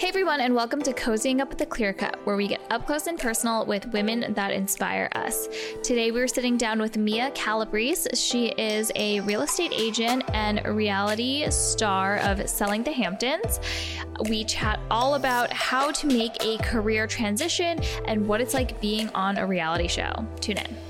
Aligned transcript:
Hey 0.00 0.08
everyone, 0.08 0.40
and 0.40 0.54
welcome 0.54 0.80
to 0.80 0.94
Cozying 0.94 1.42
Up 1.42 1.50
with 1.50 1.58
the 1.58 1.66
Clear 1.66 1.92
Cut, 1.92 2.18
where 2.24 2.34
we 2.34 2.48
get 2.48 2.62
up 2.70 2.86
close 2.86 3.06
and 3.06 3.18
personal 3.18 3.66
with 3.66 3.84
women 3.92 4.32
that 4.32 4.50
inspire 4.50 5.10
us. 5.14 5.46
Today 5.82 6.10
we're 6.10 6.26
sitting 6.26 6.56
down 6.56 6.80
with 6.80 6.96
Mia 6.96 7.30
Calabrese. 7.32 8.08
She 8.16 8.46
is 8.46 8.90
a 8.96 9.20
real 9.20 9.42
estate 9.42 9.74
agent 9.74 10.24
and 10.32 10.64
reality 10.64 11.50
star 11.50 12.16
of 12.20 12.48
Selling 12.48 12.82
the 12.82 12.92
Hamptons. 12.92 13.60
We 14.30 14.44
chat 14.44 14.80
all 14.90 15.16
about 15.16 15.52
how 15.52 15.90
to 15.92 16.06
make 16.06 16.42
a 16.42 16.56
career 16.62 17.06
transition 17.06 17.78
and 18.06 18.26
what 18.26 18.40
it's 18.40 18.54
like 18.54 18.80
being 18.80 19.10
on 19.10 19.36
a 19.36 19.46
reality 19.46 19.86
show. 19.86 20.26
Tune 20.40 20.56
in. 20.56 20.89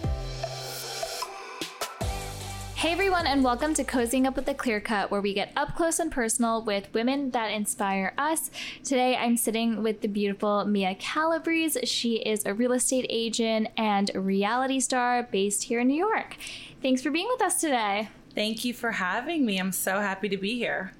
Hey 2.81 2.93
everyone, 2.93 3.27
and 3.27 3.45
welcome 3.45 3.75
to 3.75 3.85
Cozying 3.85 4.27
Up 4.27 4.37
with 4.37 4.47
the 4.47 4.55
Clear 4.55 4.81
Cut, 4.81 5.11
where 5.11 5.21
we 5.21 5.35
get 5.35 5.53
up 5.55 5.77
close 5.77 5.99
and 5.99 6.11
personal 6.11 6.65
with 6.65 6.89
women 6.95 7.31
that 7.33 7.51
inspire 7.51 8.15
us. 8.17 8.51
Today 8.83 9.17
I'm 9.17 9.37
sitting 9.37 9.83
with 9.83 10.01
the 10.01 10.09
beautiful 10.09 10.65
Mia 10.65 10.95
Calabrese. 10.95 11.85
She 11.85 12.21
is 12.21 12.47
a 12.47 12.55
real 12.55 12.73
estate 12.73 13.05
agent 13.11 13.69
and 13.77 14.11
reality 14.15 14.81
star 14.81 15.25
based 15.25 15.65
here 15.65 15.81
in 15.81 15.89
New 15.89 15.99
York. 15.99 16.39
Thanks 16.81 17.03
for 17.03 17.11
being 17.11 17.29
with 17.29 17.43
us 17.43 17.61
today. 17.61 18.09
Thank 18.35 18.65
you 18.65 18.73
for 18.73 18.93
having 18.93 19.45
me. 19.45 19.59
I'm 19.59 19.73
so 19.73 20.01
happy 20.01 20.31
to 20.31 20.39
be 20.39 20.57
here. 20.57 20.93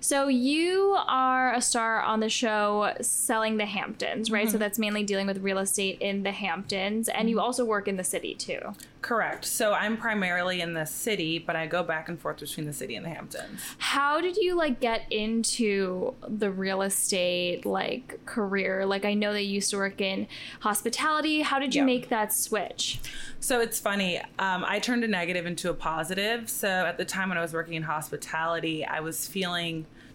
So 0.00 0.28
you 0.28 0.96
are 1.06 1.52
a 1.54 1.60
star 1.60 2.00
on 2.02 2.20
the 2.20 2.28
show 2.28 2.92
Selling 3.00 3.56
the 3.56 3.66
Hamptons, 3.66 4.30
right? 4.30 4.44
Mm-hmm. 4.46 4.52
So 4.52 4.58
that's 4.58 4.78
mainly 4.78 5.02
dealing 5.04 5.26
with 5.26 5.38
real 5.38 5.58
estate 5.58 5.98
in 6.00 6.22
the 6.22 6.32
Hamptons, 6.32 7.08
and 7.08 7.18
Mm-hmm. 7.18 7.28
you 7.28 7.40
also 7.40 7.64
work 7.64 7.88
in 7.88 7.96
the 7.96 8.04
city 8.04 8.34
too. 8.34 8.60
Correct. 9.00 9.44
So 9.44 9.72
I'm 9.74 9.96
primarily 9.96 10.60
in 10.60 10.74
the 10.74 10.84
city, 10.84 11.38
but 11.38 11.54
I 11.56 11.66
go 11.66 11.82
back 11.84 12.08
and 12.08 12.18
forth 12.18 12.40
between 12.40 12.66
the 12.66 12.72
city 12.72 12.96
and 12.96 13.04
the 13.06 13.10
Hamptons. 13.10 13.60
How 13.78 14.20
did 14.20 14.36
you 14.36 14.56
like 14.56 14.80
get 14.80 15.02
into 15.12 16.14
the 16.26 16.50
real 16.50 16.82
estate 16.82 17.64
like 17.64 18.18
career? 18.26 18.84
Like 18.86 19.04
I 19.04 19.14
know 19.14 19.32
that 19.32 19.42
you 19.44 19.52
used 19.54 19.70
to 19.70 19.76
work 19.76 20.00
in 20.00 20.26
hospitality. 20.60 21.42
How 21.42 21.58
did 21.58 21.74
you 21.74 21.82
Yeah. 21.82 21.86
make 21.86 22.08
that 22.08 22.32
switch? 22.32 22.98
So 23.40 23.60
it's 23.60 23.78
funny. 23.78 24.18
Um, 24.38 24.64
I 24.66 24.78
turned 24.80 25.04
a 25.04 25.08
negative 25.08 25.46
into 25.46 25.70
a 25.70 25.74
positive. 25.74 26.50
So 26.50 26.68
at 26.68 26.98
the 26.98 27.04
time 27.04 27.28
when 27.30 27.38
I 27.38 27.40
was 27.40 27.52
working 27.52 27.74
in 27.74 27.84
hospitality, 27.84 28.84
I 28.84 29.00
was 29.00 29.26
feeling 29.28 29.57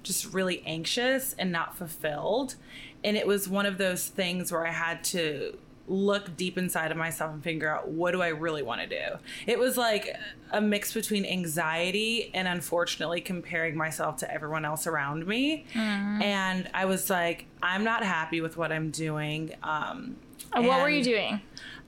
just 0.03 0.33
really 0.33 0.63
anxious 0.65 1.33
and 1.39 1.51
not 1.51 1.77
fulfilled. 1.77 2.55
And 3.03 3.17
it 3.17 3.27
was 3.27 3.47
one 3.47 3.65
of 3.65 3.77
those 3.77 4.07
things 4.07 4.51
where 4.51 4.65
I 4.65 4.71
had 4.71 5.03
to 5.05 5.57
look 5.87 6.37
deep 6.37 6.57
inside 6.57 6.91
of 6.91 6.97
myself 6.97 7.33
and 7.33 7.43
figure 7.43 7.69
out 7.69 7.89
what 7.89 8.11
do 8.11 8.21
I 8.21 8.29
really 8.29 8.63
want 8.63 8.81
to 8.81 8.87
do. 8.87 9.17
It 9.45 9.59
was 9.59 9.75
like 9.77 10.15
a 10.51 10.61
mix 10.61 10.93
between 10.93 11.25
anxiety 11.25 12.31
and 12.33 12.47
unfortunately 12.47 13.19
comparing 13.21 13.75
myself 13.75 14.17
to 14.17 14.33
everyone 14.33 14.63
else 14.65 14.87
around 14.87 15.27
me. 15.27 15.65
And 15.75 16.69
I 16.73 16.85
was 16.85 17.09
like, 17.09 17.45
I'm 17.61 17.83
not 17.83 18.03
happy 18.03 18.39
with 18.41 18.55
what 18.55 18.71
I'm 18.71 18.91
doing. 18.91 19.53
Um, 19.61 20.15
And 20.53 20.65
what 20.67 20.81
were 20.81 20.89
you 20.89 21.03
doing? 21.03 21.41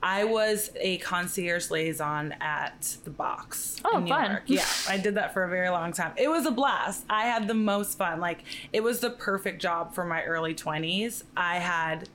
I 0.03 0.25
was 0.25 0.71
a 0.75 0.97
concierge 0.97 1.71
liaison 1.71 2.33
at 2.41 2.97
the 3.05 3.09
box. 3.09 3.77
Oh, 3.85 3.97
in 3.97 4.03
New 4.03 4.09
fun. 4.09 4.31
York. 4.31 4.43
Yeah, 4.45 4.65
I 4.89 4.97
did 4.97 5.15
that 5.15 5.33
for 5.33 5.43
a 5.45 5.49
very 5.49 5.69
long 5.69 5.93
time. 5.93 6.11
It 6.17 6.27
was 6.27 6.45
a 6.45 6.51
blast. 6.51 7.05
I 7.09 7.23
had 7.27 7.47
the 7.47 7.53
most 7.55 7.97
fun. 7.97 8.19
Like, 8.19 8.43
it 8.73 8.83
was 8.83 8.99
the 8.99 9.09
perfect 9.09 9.61
job 9.61 9.95
for 9.95 10.03
my 10.03 10.21
early 10.23 10.53
20s. 10.53 11.23
I 11.35 11.55
had, 11.59 12.09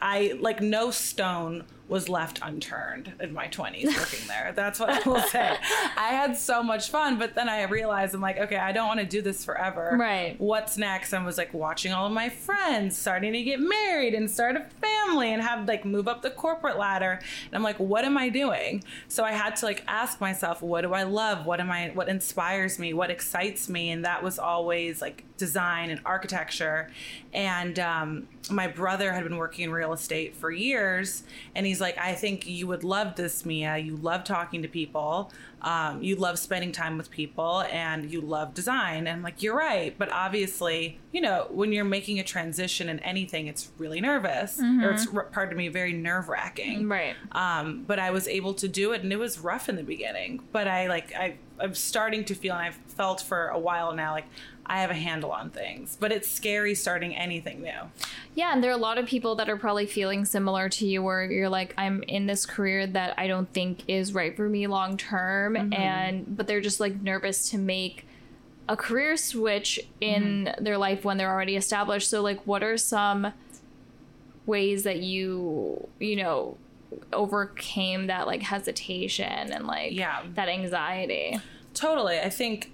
I 0.00 0.38
like, 0.40 0.60
no 0.60 0.90
stone 0.90 1.64
was 1.86 2.08
left 2.08 2.38
unturned 2.40 3.12
in 3.20 3.34
my 3.34 3.46
20s 3.46 3.86
working 3.98 4.26
there. 4.26 4.52
That's 4.56 4.80
what 4.80 4.88
I 4.88 5.08
will 5.08 5.20
say. 5.28 5.56
I 5.96 6.08
had 6.08 6.36
so 6.36 6.62
much 6.62 6.88
fun, 6.88 7.18
but 7.18 7.34
then 7.34 7.48
I 7.48 7.64
realized 7.64 8.14
I'm 8.14 8.22
like, 8.22 8.38
okay, 8.38 8.56
I 8.56 8.72
don't 8.72 8.88
want 8.88 9.00
to 9.00 9.06
do 9.06 9.20
this 9.20 9.44
forever. 9.44 9.94
Right. 9.98 10.34
What's 10.38 10.78
next? 10.78 11.12
I 11.12 11.22
was 11.22 11.36
like 11.36 11.52
watching 11.52 11.92
all 11.92 12.06
of 12.06 12.12
my 12.12 12.30
friends 12.30 12.96
starting 12.96 13.34
to 13.34 13.42
get 13.42 13.60
married 13.60 14.14
and 14.14 14.30
start 14.30 14.56
a 14.56 14.64
family 14.80 15.32
and 15.32 15.42
have 15.42 15.68
like 15.68 15.84
move 15.84 16.08
up 16.08 16.22
the 16.22 16.30
corporate 16.30 16.78
ladder. 16.78 17.20
And 17.46 17.54
I'm 17.54 17.62
like, 17.62 17.78
what 17.78 18.06
am 18.06 18.16
I 18.16 18.30
doing? 18.30 18.82
So 19.08 19.22
I 19.22 19.32
had 19.32 19.56
to 19.56 19.66
like 19.66 19.84
ask 19.86 20.20
myself, 20.22 20.62
what 20.62 20.80
do 20.82 20.94
I 20.94 21.02
love? 21.02 21.44
What 21.44 21.60
am 21.60 21.70
I 21.70 21.90
what 21.90 22.08
inspires 22.08 22.78
me? 22.78 22.94
What 22.94 23.10
excites 23.10 23.68
me? 23.68 23.90
And 23.90 24.04
that 24.06 24.22
was 24.22 24.38
always 24.38 25.02
like 25.02 25.24
design 25.36 25.90
and 25.90 26.00
architecture. 26.06 26.90
And 27.34 27.78
um, 27.78 28.28
my 28.50 28.66
brother 28.66 29.12
had 29.12 29.24
been 29.24 29.36
working 29.36 29.64
in 29.64 29.72
real 29.72 29.92
estate 29.92 30.34
for 30.36 30.50
years 30.50 31.22
and 31.54 31.64
he's 31.64 31.80
like, 31.80 31.96
I 31.96 32.14
think 32.14 32.46
you 32.46 32.66
would 32.66 32.84
love 32.84 33.16
this, 33.16 33.46
Mia. 33.46 33.78
You 33.78 33.96
love 33.96 34.24
talking 34.24 34.62
to 34.62 34.68
people. 34.68 35.32
Um, 35.62 36.02
you 36.02 36.16
love 36.16 36.38
spending 36.38 36.70
time 36.72 36.98
with 36.98 37.10
people 37.10 37.62
and 37.62 38.10
you 38.10 38.20
love 38.20 38.52
design. 38.52 39.06
And 39.06 39.08
I'm 39.08 39.22
like, 39.22 39.42
you're 39.42 39.56
right. 39.56 39.94
But 39.96 40.12
obviously, 40.12 40.98
you 41.10 41.22
know, 41.22 41.46
when 41.50 41.72
you're 41.72 41.86
making 41.86 42.18
a 42.20 42.24
transition 42.24 42.90
in 42.90 42.98
anything, 43.00 43.46
it's 43.46 43.70
really 43.78 44.00
nervous 44.02 44.60
or 44.60 44.90
it's, 44.90 45.06
pardon 45.32 45.56
me, 45.56 45.68
very 45.68 45.94
nerve 45.94 46.28
wracking. 46.28 46.86
Right. 46.86 47.16
Um, 47.32 47.84
but 47.86 47.98
I 47.98 48.10
was 48.10 48.28
able 48.28 48.52
to 48.54 48.68
do 48.68 48.92
it 48.92 49.02
and 49.02 49.10
it 49.10 49.18
was 49.18 49.38
rough 49.38 49.70
in 49.70 49.76
the 49.76 49.82
beginning. 49.82 50.42
But 50.52 50.68
I 50.68 50.88
like, 50.88 51.14
I, 51.14 51.36
I'm 51.58 51.74
starting 51.74 52.24
to 52.26 52.34
feel, 52.34 52.52
and 52.52 52.62
I've 52.62 52.74
felt 52.74 53.22
for 53.22 53.48
a 53.48 53.58
while 53.58 53.94
now, 53.94 54.12
like 54.12 54.26
I 54.66 54.80
have 54.80 54.90
a 54.90 54.94
handle 54.94 55.30
on 55.30 55.50
things. 55.50 55.96
But 55.98 56.12
it's 56.12 56.30
scary 56.30 56.74
starting 56.74 57.14
anything 57.14 57.62
new. 57.62 57.80
Yeah, 58.34 58.52
and 58.52 58.62
there 58.62 58.70
are 58.70 58.74
a 58.74 58.78
lot 58.78 58.98
of 58.98 59.06
people 59.06 59.34
that 59.36 59.48
are 59.48 59.56
probably 59.56 59.86
feeling 59.86 60.24
similar 60.24 60.68
to 60.70 60.86
you 60.86 61.02
where 61.02 61.24
you're 61.24 61.48
like 61.48 61.74
I'm 61.76 62.02
in 62.04 62.26
this 62.26 62.46
career 62.46 62.86
that 62.86 63.14
I 63.18 63.26
don't 63.26 63.52
think 63.52 63.80
is 63.88 64.12
right 64.14 64.36
for 64.36 64.48
me 64.48 64.66
long 64.66 64.96
term 64.96 65.54
mm-hmm. 65.54 65.72
and 65.72 66.36
but 66.36 66.46
they're 66.46 66.60
just 66.60 66.80
like 66.80 67.00
nervous 67.00 67.50
to 67.50 67.58
make 67.58 68.06
a 68.68 68.76
career 68.76 69.16
switch 69.16 69.80
in 70.00 70.46
mm-hmm. 70.46 70.64
their 70.64 70.78
life 70.78 71.04
when 71.04 71.16
they're 71.16 71.30
already 71.30 71.56
established. 71.56 72.08
So 72.08 72.22
like 72.22 72.46
what 72.46 72.62
are 72.62 72.76
some 72.76 73.32
ways 74.46 74.82
that 74.82 75.00
you, 75.00 75.88
you 75.98 76.16
know, 76.16 76.56
overcame 77.12 78.06
that 78.06 78.26
like 78.26 78.42
hesitation 78.42 79.52
and 79.52 79.66
like 79.66 79.92
Yeah. 79.92 80.22
that 80.34 80.48
anxiety? 80.48 81.38
Totally. 81.74 82.20
I 82.20 82.30
think 82.30 82.72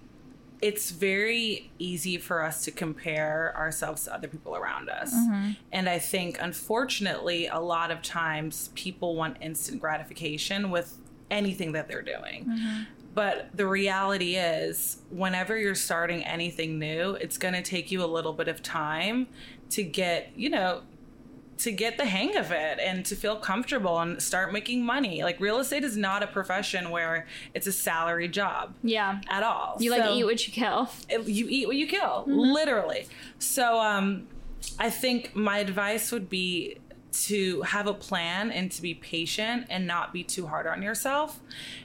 it's 0.63 0.91
very 0.91 1.71
easy 1.79 2.19
for 2.19 2.43
us 2.43 2.65
to 2.65 2.71
compare 2.71 3.55
ourselves 3.57 4.05
to 4.05 4.15
other 4.15 4.29
people 4.29 4.57
around 4.57 4.91
us. 4.91 5.15
Mm-hmm. 5.15 5.51
And 5.73 5.89
I 5.89 5.99
think, 5.99 6.39
unfortunately, 6.41 7.47
a 7.47 7.61
lot 7.61 7.91
of 7.91 8.03
times 8.03 8.71
people 8.75 9.17
want 9.17 9.39
instant 9.41 9.81
gratification 9.81 10.71
with 10.71 10.99
anything 11.31 11.73
that 11.73 11.89
they're 11.89 12.03
doing. 12.03 12.45
Mm-hmm. 12.45 12.83
But 13.15 13.49
the 13.55 13.67
reality 13.67 14.37
is, 14.37 14.99
whenever 15.11 15.57
you're 15.57 15.75
starting 15.75 16.25
anything 16.25 16.79
new, 16.79 17.15
it's 17.15 17.39
going 17.39 17.55
to 17.55 17.63
take 17.63 17.91
you 17.91 18.05
a 18.05 18.07
little 18.07 18.33
bit 18.33 18.47
of 18.47 18.63
time 18.63 19.27
to 19.71 19.83
get, 19.83 20.31
you 20.37 20.51
know, 20.51 20.83
to 21.61 21.73
get 21.73 21.97
the 21.99 22.05
hang 22.07 22.37
of 22.37 22.51
it 22.53 22.79
and 22.81 23.05
to 23.07 23.15
feel 23.17 23.37
comfortable 23.37 23.99
and 24.01 24.23
start 24.23 24.53
making 24.53 24.85
money. 24.85 25.23
Like 25.23 25.39
real 25.41 25.59
estate 25.59 25.85
is 25.85 25.97
not 25.97 26.23
a 26.23 26.27
profession 26.27 26.91
where 26.91 27.27
it's 27.55 27.67
a 27.67 27.73
salary 27.73 28.29
job 28.29 28.75
Yeah. 28.83 29.21
at 29.29 29.43
all. 29.43 29.77
You 29.81 29.91
like 29.91 30.03
So- 30.03 30.15
eat 30.15 30.25
what 30.25 30.47
you 30.47 30.53
kill. 30.53 30.91
it- 31.09 31.27
you 31.29 31.47
eat 31.49 31.67
what 31.67 31.77
you 31.77 31.87
kill, 31.87 32.23
Mm-hmm. 32.27 32.39
literally. 32.39 33.07
So 33.39 33.79
um, 33.79 34.27
I 34.79 34.91
think 34.91 35.35
my 35.35 35.59
advice 35.59 36.13
would 36.13 36.29
be 36.31 36.79
to 37.13 37.63
have 37.63 37.87
a 37.89 37.95
plan 37.95 38.51
and 38.53 38.71
to 38.73 38.81
be 38.81 38.95
patient 38.95 39.67
and 39.69 39.87
not 39.87 40.13
be 40.13 40.23
too 40.23 40.47
hard 40.47 40.67
on 40.67 40.81
yourself 40.81 41.41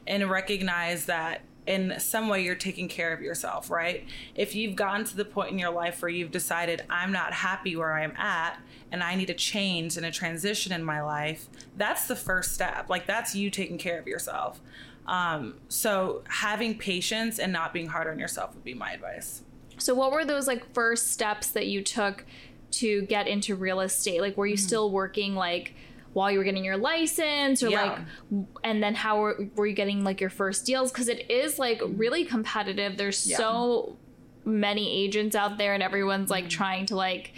and 0.06 0.30
recognize 0.30 1.06
that 1.08 1.42
in 1.68 2.00
some 2.00 2.28
way 2.30 2.44
you're 2.44 2.56
taking 2.56 2.88
care 2.88 3.12
of 3.14 3.22
yourself, 3.22 3.70
right? 3.70 4.06
If 4.36 4.54
you've 4.56 4.76
gotten 4.76 5.04
to 5.06 5.16
the 5.16 5.26
point 5.26 5.52
in 5.52 5.60
your 5.60 5.72
life 5.72 6.02
where 6.02 6.10
you've 6.10 6.32
decided 6.32 6.84
I'm 6.90 7.12
not 7.12 7.34
happy 7.34 7.76
where 7.76 7.94
I'm 7.94 8.12
at 8.18 8.60
and 8.92 9.02
I 9.04 9.16
need 9.16 9.30
a 9.30 9.34
change 9.34 9.98
and 9.98 10.06
a 10.06 10.12
transition 10.12 10.72
in 10.72 10.84
my 10.84 11.02
life, 11.02 11.48
that's 11.76 12.08
the 12.08 12.16
first 12.16 12.54
step. 12.54 12.90
Like 12.90 13.08
that's 13.08 13.34
you 13.36 13.50
taking 13.50 13.78
care 13.78 13.98
of 14.00 14.06
yourself. 14.08 14.60
Um, 15.08 15.56
so 15.68 16.24
having 16.28 16.78
patience 16.78 17.40
and 17.40 17.52
not 17.52 17.74
being 17.74 17.88
hard 17.88 18.08
on 18.08 18.20
yourself 18.20 18.54
would 18.56 18.64
be 18.64 18.74
my 18.74 18.92
advice. 18.94 19.42
So 19.78 19.94
what 19.94 20.12
were 20.12 20.24
those 20.26 20.48
like 20.48 20.72
first 20.74 21.12
steps 21.12 21.50
that 21.50 21.68
you 21.68 21.82
took 21.84 22.26
to 22.72 23.04
get 23.04 23.28
into 23.28 23.56
real 23.56 23.82
estate? 23.82 24.22
Like 24.22 24.38
were 24.38 24.46
you 24.48 24.56
Mm-hmm. 24.56 24.66
still 24.68 24.92
working 24.92 25.36
like 25.36 25.74
while 26.16 26.32
you 26.32 26.38
were 26.38 26.44
getting 26.46 26.64
your 26.64 26.78
license 26.78 27.62
or 27.62 27.70
Yeah. 27.70 27.84
like 28.32 28.46
and 28.64 28.82
then 28.82 28.96
how 28.96 29.20
were, 29.20 29.48
were 29.56 29.68
you 29.68 29.74
getting 29.76 30.04
like 30.04 30.22
your 30.22 30.30
first 30.30 30.66
deals 30.66 30.92
cuz 30.92 31.08
it 31.10 31.30
is 31.30 31.60
like 31.60 31.82
really 31.86 32.24
competitive. 32.24 32.96
There's 32.98 33.28
Yeah. 33.28 33.36
so 33.38 33.98
many 34.46 35.04
agents 35.04 35.36
out 35.36 35.58
there 35.58 35.74
and 35.74 35.84
everyone's 35.84 36.26
Mm-hmm. 36.32 36.44
like 36.44 36.50
trying 36.50 36.86
to 36.88 36.96
like 36.96 37.34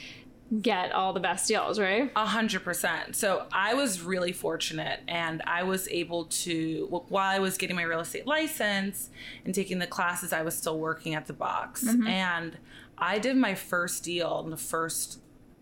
get 0.62 0.92
all 0.94 1.12
the 1.12 1.20
best 1.20 1.48
deals, 1.48 1.78
right? 1.80 2.12
A 2.16 2.26
hundred 2.26 2.64
percent. 2.64 3.16
So 3.18 3.48
I 3.52 3.74
was 3.74 4.02
really 4.02 4.32
fortunate, 4.32 5.02
and 5.08 5.42
I 5.46 5.64
was 5.64 5.88
able 5.90 6.26
to 6.46 6.88
while 7.10 7.28
I 7.36 7.40
was 7.40 7.58
getting 7.58 7.76
my 7.76 7.82
real 7.84 8.00
estate 8.00 8.26
license 8.28 9.10
and 9.44 9.54
taking 9.54 9.80
the 9.80 9.88
classes, 9.88 10.32
I 10.32 10.44
was 10.44 10.56
still 10.58 10.80
working 10.80 11.16
at 11.16 11.26
the 11.26 11.34
box, 11.34 11.86
and 12.08 12.58
I 12.98 13.20
did 13.20 13.36
my 13.36 13.56
first 13.56 14.04
deal 14.06 14.42
in 14.46 14.50
the 14.52 14.56
first 14.58 15.20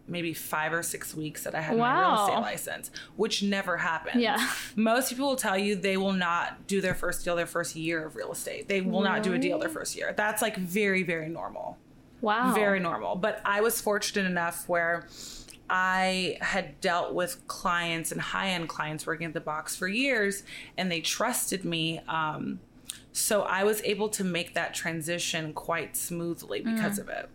maybe 0.07 0.33
five 0.33 0.71
or 0.73 0.83
six 0.83 1.15
weeks 1.15 1.43
that 1.43 1.55
I 1.55 1.61
had 1.61 1.77
my 1.77 1.99
real 1.99 2.23
estate 2.23 2.41
license, 2.41 2.91
which 3.15 3.41
never 3.41 3.77
happened. 3.77 4.21
Yeah. 4.21 4.49
Most 4.75 5.09
people 5.09 5.27
will 5.27 5.35
tell 5.35 5.57
you 5.57 5.75
they 5.75 5.97
will 5.97 6.13
not 6.13 6.67
do 6.67 6.81
their 6.81 6.93
first 6.93 7.23
deal 7.23 7.35
their 7.35 7.45
first 7.45 7.75
year 7.75 8.05
of 8.05 8.15
real 8.15 8.31
estate. 8.31 8.67
They 8.67 8.81
will 8.81 9.01
not 9.01 9.23
do 9.23 9.33
a 9.33 9.37
deal 9.37 9.59
their 9.59 9.69
first 9.69 9.95
year. 9.95 10.13
That's 10.15 10.41
like 10.41 10.57
very, 10.57 11.03
very 11.03 11.29
normal. 11.29 11.77
Wow. 12.21 12.53
Very 12.53 12.79
normal. 12.79 13.15
But 13.15 13.41
I 13.45 13.61
was 13.61 13.81
fortunate 13.81 14.29
enough 14.29 14.67
where 14.69 15.07
I 15.69 16.37
had 16.41 16.79
dealt 16.81 17.13
with 17.13 17.45
clients 17.47 18.11
and 18.11 18.21
high 18.21 18.49
end 18.49 18.69
clients 18.69 19.05
working 19.05 19.25
at 19.25 19.33
the 19.33 19.41
box 19.41 19.75
for 19.75 19.87
years, 19.87 20.43
and 20.77 20.91
they 20.91 21.01
trusted 21.01 21.65
me. 21.65 22.01
Um, 22.07 22.59
so 23.11 23.43
I 23.43 23.63
was 23.63 23.81
able 23.83 24.09
to 24.09 24.23
make 24.23 24.53
that 24.53 24.73
transition 24.73 25.53
quite 25.53 25.95
smoothly 25.95 26.61
because 26.61 26.99
of 26.99 27.09
it. 27.09 27.29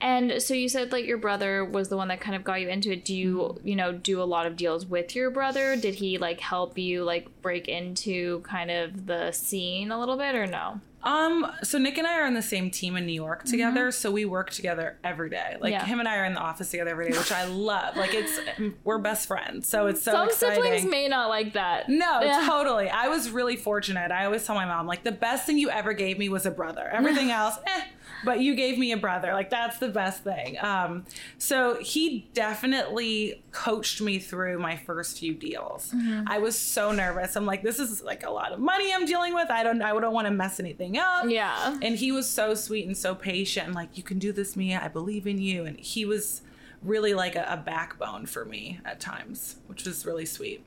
And 0.00 0.40
so 0.42 0.54
you 0.54 0.68
said 0.68 0.92
like 0.92 1.06
your 1.06 1.18
brother 1.18 1.64
was 1.64 1.88
the 1.88 1.96
one 1.96 2.08
that 2.08 2.20
kind 2.20 2.36
of 2.36 2.44
got 2.44 2.60
you 2.60 2.68
into 2.68 2.92
it. 2.92 3.04
Do 3.04 3.14
you, 3.14 3.60
you 3.64 3.74
know, 3.76 3.92
do 3.92 4.22
a 4.22 4.24
lot 4.24 4.46
of 4.46 4.56
deals 4.56 4.86
with 4.86 5.16
your 5.16 5.30
brother? 5.30 5.76
Did 5.76 5.96
he 5.96 6.18
like 6.18 6.40
help 6.40 6.78
you 6.78 7.02
like 7.04 7.26
break 7.42 7.66
into 7.68 8.40
kind 8.40 8.70
of 8.70 9.06
the 9.06 9.32
scene 9.32 9.90
a 9.90 9.98
little 9.98 10.16
bit 10.16 10.34
or 10.34 10.46
no? 10.46 10.80
Um, 11.00 11.46
so 11.62 11.78
Nick 11.78 11.96
and 11.96 12.08
I 12.08 12.18
are 12.20 12.26
on 12.26 12.34
the 12.34 12.42
same 12.42 12.72
team 12.72 12.96
in 12.96 13.06
New 13.06 13.12
York 13.12 13.44
together, 13.44 13.92
so 13.92 14.10
we 14.10 14.24
work 14.24 14.50
together 14.50 14.96
every 15.04 15.30
day. 15.30 15.56
Like 15.60 15.70
Yeah. 15.70 15.84
him 15.86 16.00
and 16.00 16.08
I 16.08 16.16
are 16.18 16.24
in 16.24 16.34
the 16.34 16.40
office 16.40 16.72
together 16.72 16.90
every 16.90 17.10
day, 17.10 17.16
which 17.16 17.30
I 17.30 17.44
love. 17.46 17.96
Like 17.96 18.14
it's 18.14 18.38
we're 18.82 18.98
best 18.98 19.28
friends, 19.28 19.68
so 19.68 19.86
it's 19.86 20.02
so 20.02 20.10
Some 20.10 20.28
exciting. 20.28 20.62
siblings 20.64 20.84
may 20.86 21.06
not 21.06 21.28
like 21.28 21.52
that. 21.52 21.88
No, 21.88 22.20
Yeah. 22.20 22.44
totally. 22.48 22.88
I 22.90 23.08
was 23.08 23.30
really 23.30 23.54
fortunate. 23.56 24.10
I 24.10 24.24
always 24.24 24.44
tell 24.44 24.56
my 24.56 24.64
mom, 24.66 24.86
like, 24.88 25.04
the 25.04 25.12
best 25.12 25.46
thing 25.46 25.56
you 25.56 25.70
ever 25.70 25.92
gave 25.92 26.18
me 26.18 26.28
was 26.28 26.46
a 26.46 26.50
brother. 26.50 26.88
Everything 26.92 27.30
else, 27.40 27.56
eh. 27.64 27.82
But 28.24 28.40
you 28.40 28.54
gave 28.54 28.78
me 28.78 28.92
a 28.92 28.96
brother. 28.96 29.32
Like, 29.32 29.50
that's 29.50 29.78
the 29.78 29.88
best 29.88 30.24
thing. 30.24 30.58
Um, 30.60 31.04
so 31.38 31.78
he 31.80 32.28
definitely 32.34 33.42
coached 33.52 34.00
me 34.00 34.18
through 34.18 34.58
my 34.58 34.76
first 34.76 35.18
few 35.18 35.34
deals. 35.34 35.92
Mm-hmm. 35.92 36.24
I 36.26 36.38
was 36.38 36.58
so 36.58 36.90
nervous. 36.92 37.36
I'm 37.36 37.46
like, 37.46 37.62
this 37.62 37.78
is 37.78 38.02
like 38.02 38.24
a 38.24 38.30
lot 38.30 38.52
of 38.52 38.58
money 38.58 38.92
I'm 38.92 39.04
dealing 39.04 39.34
with. 39.34 39.50
I 39.50 39.62
don't, 39.62 39.82
I 39.82 39.90
don't 39.90 40.12
want 40.12 40.26
to 40.26 40.32
mess 40.32 40.58
anything 40.58 40.98
up. 40.98 41.26
Yeah. 41.28 41.78
And 41.80 41.96
he 41.96 42.12
was 42.12 42.28
so 42.28 42.54
sweet 42.54 42.86
and 42.86 42.96
so 42.96 43.14
patient. 43.14 43.66
And 43.66 43.74
like, 43.74 43.96
you 43.96 44.02
can 44.02 44.18
do 44.18 44.32
this, 44.32 44.56
Mia. 44.56 44.80
I 44.82 44.88
believe 44.88 45.26
in 45.26 45.38
you. 45.38 45.64
And 45.64 45.78
he 45.78 46.04
was 46.04 46.42
really 46.82 47.14
like 47.14 47.36
a, 47.36 47.46
a 47.48 47.56
backbone 47.56 48.26
for 48.26 48.44
me 48.44 48.80
at 48.84 49.00
times, 49.00 49.56
which 49.66 49.84
was 49.84 50.04
really 50.06 50.26
sweet. 50.26 50.64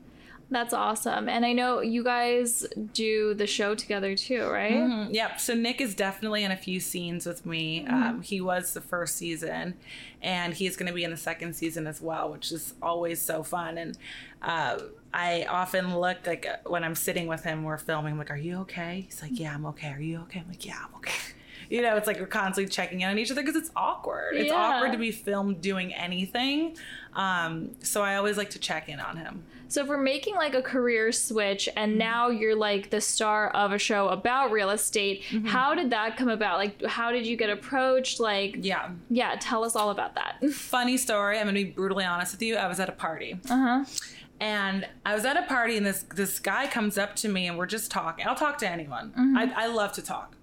That's 0.52 0.74
awesome. 0.74 1.28
And 1.28 1.44
I 1.46 1.52
know 1.54 1.80
you 1.80 2.04
guys 2.04 2.66
do 2.92 3.32
the 3.34 3.46
show 3.46 3.74
together 3.74 4.14
too, 4.14 4.46
right? 4.48 4.74
Mm, 4.74 5.12
Yep. 5.12 5.40
So 5.40 5.54
Nick 5.54 5.80
is 5.80 5.94
definitely 5.94 6.44
in 6.44 6.50
a 6.52 6.56
few 6.56 6.78
scenes 6.78 7.24
with 7.26 7.46
me. 7.46 7.86
Um, 7.86 8.20
he 8.22 8.40
was 8.40 8.74
the 8.74 8.80
first 8.82 9.16
season, 9.16 9.74
and 10.20 10.52
he's 10.54 10.76
going 10.76 10.88
to 10.88 10.92
be 10.94 11.04
in 11.04 11.10
the 11.10 11.16
second 11.16 11.54
season 11.54 11.86
as 11.86 12.00
well, 12.02 12.30
which 12.30 12.52
is 12.52 12.74
always 12.82 13.20
so 13.20 13.42
fun. 13.42 13.78
And 13.78 13.96
uh, 14.42 14.78
I 15.14 15.44
often 15.48 15.98
look 15.98 16.26
like 16.26 16.46
uh, 16.46 16.56
when 16.68 16.84
I'm 16.84 16.94
sitting 16.94 17.26
with 17.26 17.44
him, 17.44 17.64
we're 17.64 17.78
filming. 17.78 18.12
I'm 18.12 18.18
like, 18.18 18.30
"Are 18.30 18.36
you 18.36 18.58
okay?" 18.60 19.04
He's 19.06 19.22
like, 19.22 19.38
"Yeah, 19.38 19.54
I'm 19.54 19.64
okay." 19.66 19.88
Are 19.92 20.00
you 20.00 20.20
okay? 20.22 20.40
I'm 20.40 20.48
like, 20.48 20.64
"Yeah, 20.66 20.78
I'm 20.86 20.94
okay." 20.96 21.12
You 21.72 21.80
know, 21.80 21.96
it's 21.96 22.06
like 22.06 22.20
we're 22.20 22.26
constantly 22.26 22.70
checking 22.70 23.00
in 23.00 23.08
on 23.08 23.18
each 23.18 23.30
other 23.30 23.40
because 23.40 23.56
it's 23.56 23.70
awkward. 23.74 24.36
It's 24.36 24.50
Yeah. 24.50 24.56
awkward 24.56 24.92
to 24.92 24.98
be 24.98 25.10
filmed 25.10 25.62
doing 25.62 25.94
anything. 25.94 26.76
Um, 27.14 27.70
so 27.80 28.02
I 28.02 28.16
always 28.16 28.36
like 28.36 28.50
to 28.50 28.58
check 28.58 28.90
in 28.90 29.00
on 29.00 29.16
him. 29.16 29.44
So 29.68 29.80
if 29.80 29.88
we're 29.88 29.96
making 29.96 30.34
like 30.34 30.54
a 30.54 30.60
career 30.60 31.12
switch 31.12 31.70
and 31.74 31.96
now 31.96 32.28
you're 32.28 32.54
like 32.54 32.90
the 32.90 33.00
star 33.00 33.48
of 33.50 33.72
a 33.72 33.78
show 33.78 34.08
about 34.08 34.50
real 34.52 34.68
estate, 34.68 35.22
how 35.46 35.74
did 35.74 35.88
that 35.90 36.18
come 36.18 36.28
about? 36.28 36.58
Like 36.58 36.84
how 36.84 37.10
did 37.10 37.26
you 37.26 37.36
get 37.38 37.48
approached? 37.48 38.20
Like 38.20 38.56
Yeah. 38.60 38.90
yeah, 39.08 39.36
tell 39.40 39.64
us 39.64 39.74
all 39.74 39.88
about 39.88 40.14
that. 40.16 40.44
Funny 40.52 40.98
story. 40.98 41.38
I'm 41.38 41.44
going 41.46 41.54
to 41.54 41.64
be 41.64 41.70
brutally 41.70 42.04
honest 42.04 42.32
with 42.34 42.42
you. 42.42 42.56
I 42.56 42.66
was 42.68 42.80
at 42.80 42.90
a 42.90 42.92
party. 42.92 43.38
Uh-huh. 43.48 43.84
and 44.40 44.86
I 45.06 45.14
was 45.14 45.24
at 45.24 45.38
a 45.38 45.42
party 45.44 45.78
and 45.78 45.86
this 45.86 46.02
this 46.14 46.38
guy 46.38 46.66
comes 46.66 46.98
up 46.98 47.16
to 47.16 47.28
me 47.30 47.46
and 47.46 47.56
we're 47.56 47.64
just 47.64 47.90
talking. 47.90 48.26
I'll 48.26 48.34
talk 48.34 48.58
to 48.58 48.68
anyone. 48.68 49.12
I, 49.36 49.64
I 49.64 49.66
love 49.68 49.92
to 49.92 50.02
talk. 50.02 50.36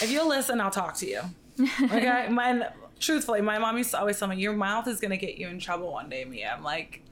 If 0.00 0.10
you'll 0.10 0.28
listen, 0.28 0.60
I'll 0.60 0.70
talk 0.70 0.94
to 0.96 1.06
you. 1.06 1.20
Okay. 1.60 2.28
my 2.30 2.68
truthfully, 2.98 3.40
my 3.40 3.58
mom 3.58 3.78
used 3.78 3.90
to 3.90 3.98
always 3.98 4.18
tell 4.18 4.28
me, 4.28 4.36
"Your 4.36 4.52
mouth 4.52 4.86
is 4.86 5.00
gonna 5.00 5.16
get 5.16 5.36
you 5.36 5.48
in 5.48 5.58
trouble 5.58 5.92
one 5.92 6.08
day." 6.08 6.24
Mia. 6.24 6.54
I'm 6.56 6.62
like, 6.62 7.02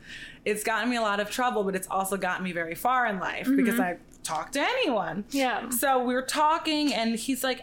it's 0.45 0.63
gotten 0.63 0.89
me 0.91 0.97
a 0.97 1.03
lot 1.03 1.21
of 1.21 1.31
trouble, 1.31 1.65
but 1.65 1.75
it's 1.75 1.89
also 1.89 2.17
gotten 2.17 2.45
me 2.45 2.53
very 2.53 2.75
far 2.75 3.07
in 3.07 3.19
life 3.19 3.49
because 3.55 3.81
I 3.81 3.99
talk 4.23 4.53
to 4.53 4.61
anyone. 4.61 5.25
Yeah. 5.31 5.71
So 5.71 6.03
we 6.03 6.15
were 6.15 6.23
talking, 6.23 6.95
and 6.95 7.17
he's 7.17 7.43
like, 7.43 7.63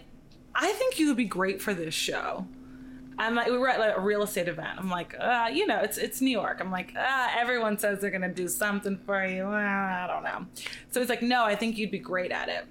"I 0.54 0.72
think 0.74 1.00
you 1.00 1.08
would 1.08 1.18
be 1.18 1.26
great 1.26 1.62
for 1.62 1.74
this 1.74 1.94
show." 1.94 2.48
I'm 3.18 3.36
like, 3.36 3.48
we 3.48 3.58
were 3.58 3.70
at 3.70 3.80
like 3.80 3.96
a 3.96 4.02
real 4.02 4.24
estate 4.24 4.48
event. 4.48 4.78
I'm 4.78 4.90
like, 4.90 5.16
uh, 5.18 5.50
you 5.52 5.66
know, 5.66 5.80
it's 5.80 5.98
it's 5.98 6.22
New 6.22 6.32
York. 6.32 6.58
I'm 6.60 6.72
like, 6.72 6.94
ah, 6.98 7.34
everyone 7.38 7.78
says 7.78 8.02
they're 8.02 8.12
gonna 8.12 8.34
do 8.34 8.48
something 8.48 9.00
for 9.06 9.26
you. 9.26 9.44
Well, 9.44 9.54
I 9.54 10.06
don't 10.08 10.24
know. 10.24 10.46
So 10.92 11.00
he's 11.00 11.10
like, 11.10 11.22
no, 11.22 11.44
I 11.44 11.56
think 11.56 11.78
you'd 11.78 11.92
be 11.92 12.00
great 12.00 12.32
at 12.32 12.50
it. 12.50 12.66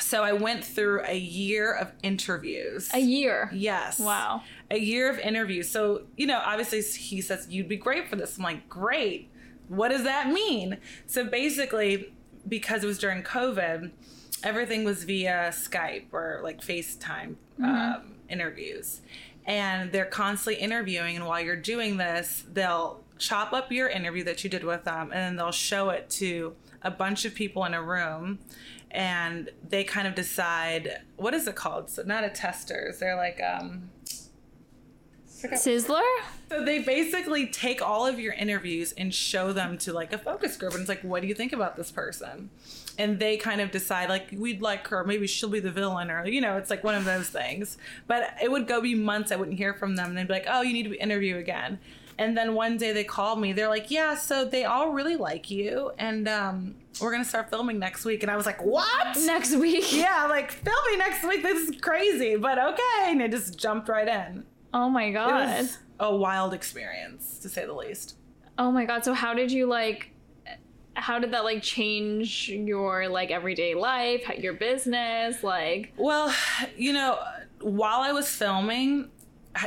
So 0.00 0.22
I 0.22 0.32
went 0.32 0.64
through 0.64 1.02
a 1.06 1.16
year 1.16 1.74
of 1.74 1.92
interviews. 2.02 2.90
A 2.94 2.98
year. 2.98 3.50
Yes. 3.52 3.98
Wow. 3.98 4.42
A 4.70 4.78
year 4.78 5.10
of 5.10 5.18
interviews. 5.18 5.68
So, 5.68 6.02
you 6.16 6.26
know, 6.26 6.40
obviously 6.44 6.82
he 6.82 7.20
says, 7.20 7.46
you'd 7.50 7.68
be 7.68 7.76
great 7.76 8.08
for 8.08 8.16
this. 8.16 8.36
I'm 8.38 8.44
like, 8.44 8.68
great. 8.68 9.28
What 9.68 9.88
does 9.88 10.04
that 10.04 10.28
mean? 10.28 10.78
So 11.06 11.24
basically, 11.24 12.12
because 12.48 12.84
it 12.84 12.86
was 12.86 12.98
during 12.98 13.22
COVID, 13.22 13.90
everything 14.42 14.84
was 14.84 15.04
via 15.04 15.50
Skype 15.50 16.06
or 16.12 16.40
like 16.42 16.60
FaceTime 16.60 17.36
um, 17.62 18.14
interviews. 18.28 19.00
And 19.44 19.92
they're 19.92 20.04
constantly 20.04 20.62
interviewing. 20.62 21.16
And 21.16 21.26
while 21.26 21.40
you're 21.40 21.56
doing 21.56 21.96
this, 21.96 22.44
they'll 22.52 23.02
chop 23.18 23.52
up 23.52 23.70
your 23.70 23.88
interview 23.88 24.24
that 24.24 24.42
you 24.42 24.50
did 24.50 24.64
with 24.64 24.84
them 24.84 25.10
and 25.12 25.20
then 25.20 25.36
they'll 25.36 25.52
show 25.52 25.90
it 25.90 26.10
to 26.10 26.54
a 26.84 26.90
bunch 26.90 27.24
of 27.24 27.34
people 27.34 27.64
in 27.64 27.74
a 27.74 27.82
room 27.82 28.38
and 28.90 29.50
they 29.66 29.84
kind 29.84 30.06
of 30.06 30.14
decide 30.14 31.00
what 31.16 31.34
is 31.34 31.46
it 31.46 31.54
called? 31.54 31.90
So 31.90 32.02
not 32.02 32.24
a 32.24 32.30
testers 32.30 32.98
they're 32.98 33.16
like 33.16 33.40
um 33.40 33.90
Sizzler? 35.42 36.02
so 36.48 36.64
they 36.64 36.80
basically 36.80 37.48
take 37.48 37.82
all 37.82 38.06
of 38.06 38.20
your 38.20 38.32
interviews 38.34 38.92
and 38.92 39.12
show 39.12 39.52
them 39.52 39.76
to 39.78 39.92
like 39.92 40.12
a 40.12 40.18
focus 40.18 40.56
group 40.56 40.72
and 40.72 40.82
it's 40.82 40.88
like 40.88 41.02
what 41.02 41.22
do 41.22 41.28
you 41.28 41.34
think 41.34 41.52
about 41.52 41.76
this 41.76 41.90
person? 41.90 42.50
And 42.98 43.18
they 43.18 43.38
kind 43.38 43.60
of 43.60 43.70
decide 43.70 44.08
like 44.08 44.28
we'd 44.32 44.60
like 44.60 44.86
her 44.88 45.04
maybe 45.04 45.26
she'll 45.26 45.48
be 45.48 45.60
the 45.60 45.70
villain 45.70 46.10
or 46.10 46.26
you 46.26 46.40
know 46.40 46.58
it's 46.58 46.70
like 46.70 46.84
one 46.84 46.94
of 46.94 47.04
those 47.04 47.28
things. 47.28 47.78
But 48.06 48.36
it 48.42 48.50
would 48.50 48.68
go 48.68 48.80
be 48.80 48.94
months 48.94 49.32
i 49.32 49.36
wouldn't 49.36 49.58
hear 49.58 49.74
from 49.74 49.96
them 49.96 50.10
and 50.10 50.18
they'd 50.18 50.28
be 50.28 50.34
like 50.34 50.46
oh 50.48 50.62
you 50.62 50.72
need 50.72 50.84
to 50.84 50.94
interview 50.94 51.38
again 51.38 51.78
and 52.22 52.36
then 52.36 52.54
one 52.54 52.76
day 52.76 52.92
they 52.92 53.04
called 53.04 53.40
me 53.40 53.52
they're 53.52 53.68
like 53.68 53.90
yeah 53.90 54.14
so 54.14 54.44
they 54.44 54.64
all 54.64 54.90
really 54.90 55.16
like 55.16 55.50
you 55.50 55.90
and 55.98 56.28
um 56.28 56.74
we're 57.00 57.10
gonna 57.10 57.24
start 57.24 57.48
filming 57.50 57.78
next 57.78 58.04
week 58.04 58.22
and 58.22 58.30
i 58.30 58.36
was 58.36 58.46
like 58.46 58.62
what 58.64 59.16
Next 59.26 59.54
week. 59.56 59.92
yeah, 59.92 60.26
like 60.28 60.50
filming 60.50 60.98
next 60.98 61.24
week. 61.26 61.42
This 61.42 61.68
is 61.68 61.80
crazy, 61.80 62.36
but 62.36 62.58
okay. 62.58 63.04
And 63.10 63.20
it 63.20 63.30
just 63.30 63.58
jumped 63.58 63.88
right 63.88 64.08
in. 64.08 64.44
Oh 64.74 64.88
my 64.88 65.10
god, 65.10 65.48
It 65.48 65.62
was 65.62 65.78
a 66.00 66.14
wild 66.16 66.54
experience, 66.54 67.38
to 67.40 67.48
say 67.48 67.66
the 67.66 67.74
least. 67.74 68.16
Oh 68.58 68.70
my 68.70 68.84
god. 68.84 69.04
So 69.04 69.12
how 69.12 69.34
did 69.34 69.50
you 69.52 69.66
like 69.66 70.10
how 70.94 71.18
did 71.18 71.32
that 71.32 71.44
like 71.44 71.62
change 71.62 72.48
your 72.48 73.08
like 73.08 73.30
everyday 73.30 73.74
life, 73.74 74.28
your 74.38 74.54
business, 74.54 75.42
like 75.42 75.92
Well, 75.96 76.34
you 76.76 76.92
know, 76.92 77.18
while 77.60 78.00
I 78.00 78.12
was 78.12 78.28
filming, 78.28 79.10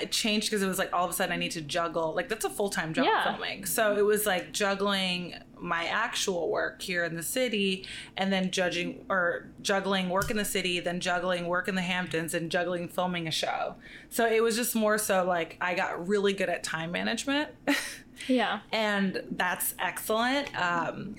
it 0.02 0.12
changed 0.12 0.50
because 0.50 0.64
it 0.64 0.68
was 0.68 0.80
like 0.80 0.92
all 0.94 1.06
of 1.06 1.12
a 1.12 1.14
sudden 1.14 1.32
I 1.34 1.38
need 1.38 1.52
to 1.52 1.62
juggle. 1.62 2.14
Like 2.16 2.28
that's 2.30 2.46
a 2.46 2.50
full 2.50 2.70
time 2.70 2.94
job 2.94 3.06
Yeah. 3.06 3.24
filming. 3.32 3.66
So 3.66 3.96
it 3.98 4.04
was 4.06 4.26
like 4.26 4.52
juggling 4.52 5.36
my 5.60 5.86
actual 5.86 6.50
work 6.50 6.82
here 6.82 7.04
in 7.06 7.16
the 7.16 7.24
city, 7.24 7.86
and 8.18 8.32
then 8.32 8.52
judging 8.52 9.06
or 9.10 9.48
juggling 9.62 10.10
work 10.10 10.30
in 10.30 10.38
the 10.38 10.46
city, 10.46 10.80
then 10.80 11.00
juggling 11.00 11.48
work 11.48 11.68
in 11.68 11.76
the 11.76 11.82
Hamptons, 11.82 12.34
and 12.34 12.52
juggling 12.52 12.88
filming 12.88 13.28
a 13.28 13.32
show. 13.32 13.76
So 14.10 14.26
it 14.28 14.44
was 14.44 14.56
just 14.56 14.76
more 14.76 14.98
so 14.98 15.24
like 15.24 15.58
I 15.62 15.74
got 15.76 16.08
really 16.08 16.34
good 16.34 16.50
at 16.50 16.64
time 16.64 16.92
management. 16.92 17.50
yeah. 18.28 18.60
and 18.72 19.22
that's 19.32 19.76
excellent. 19.80 20.50
Um, 20.60 21.16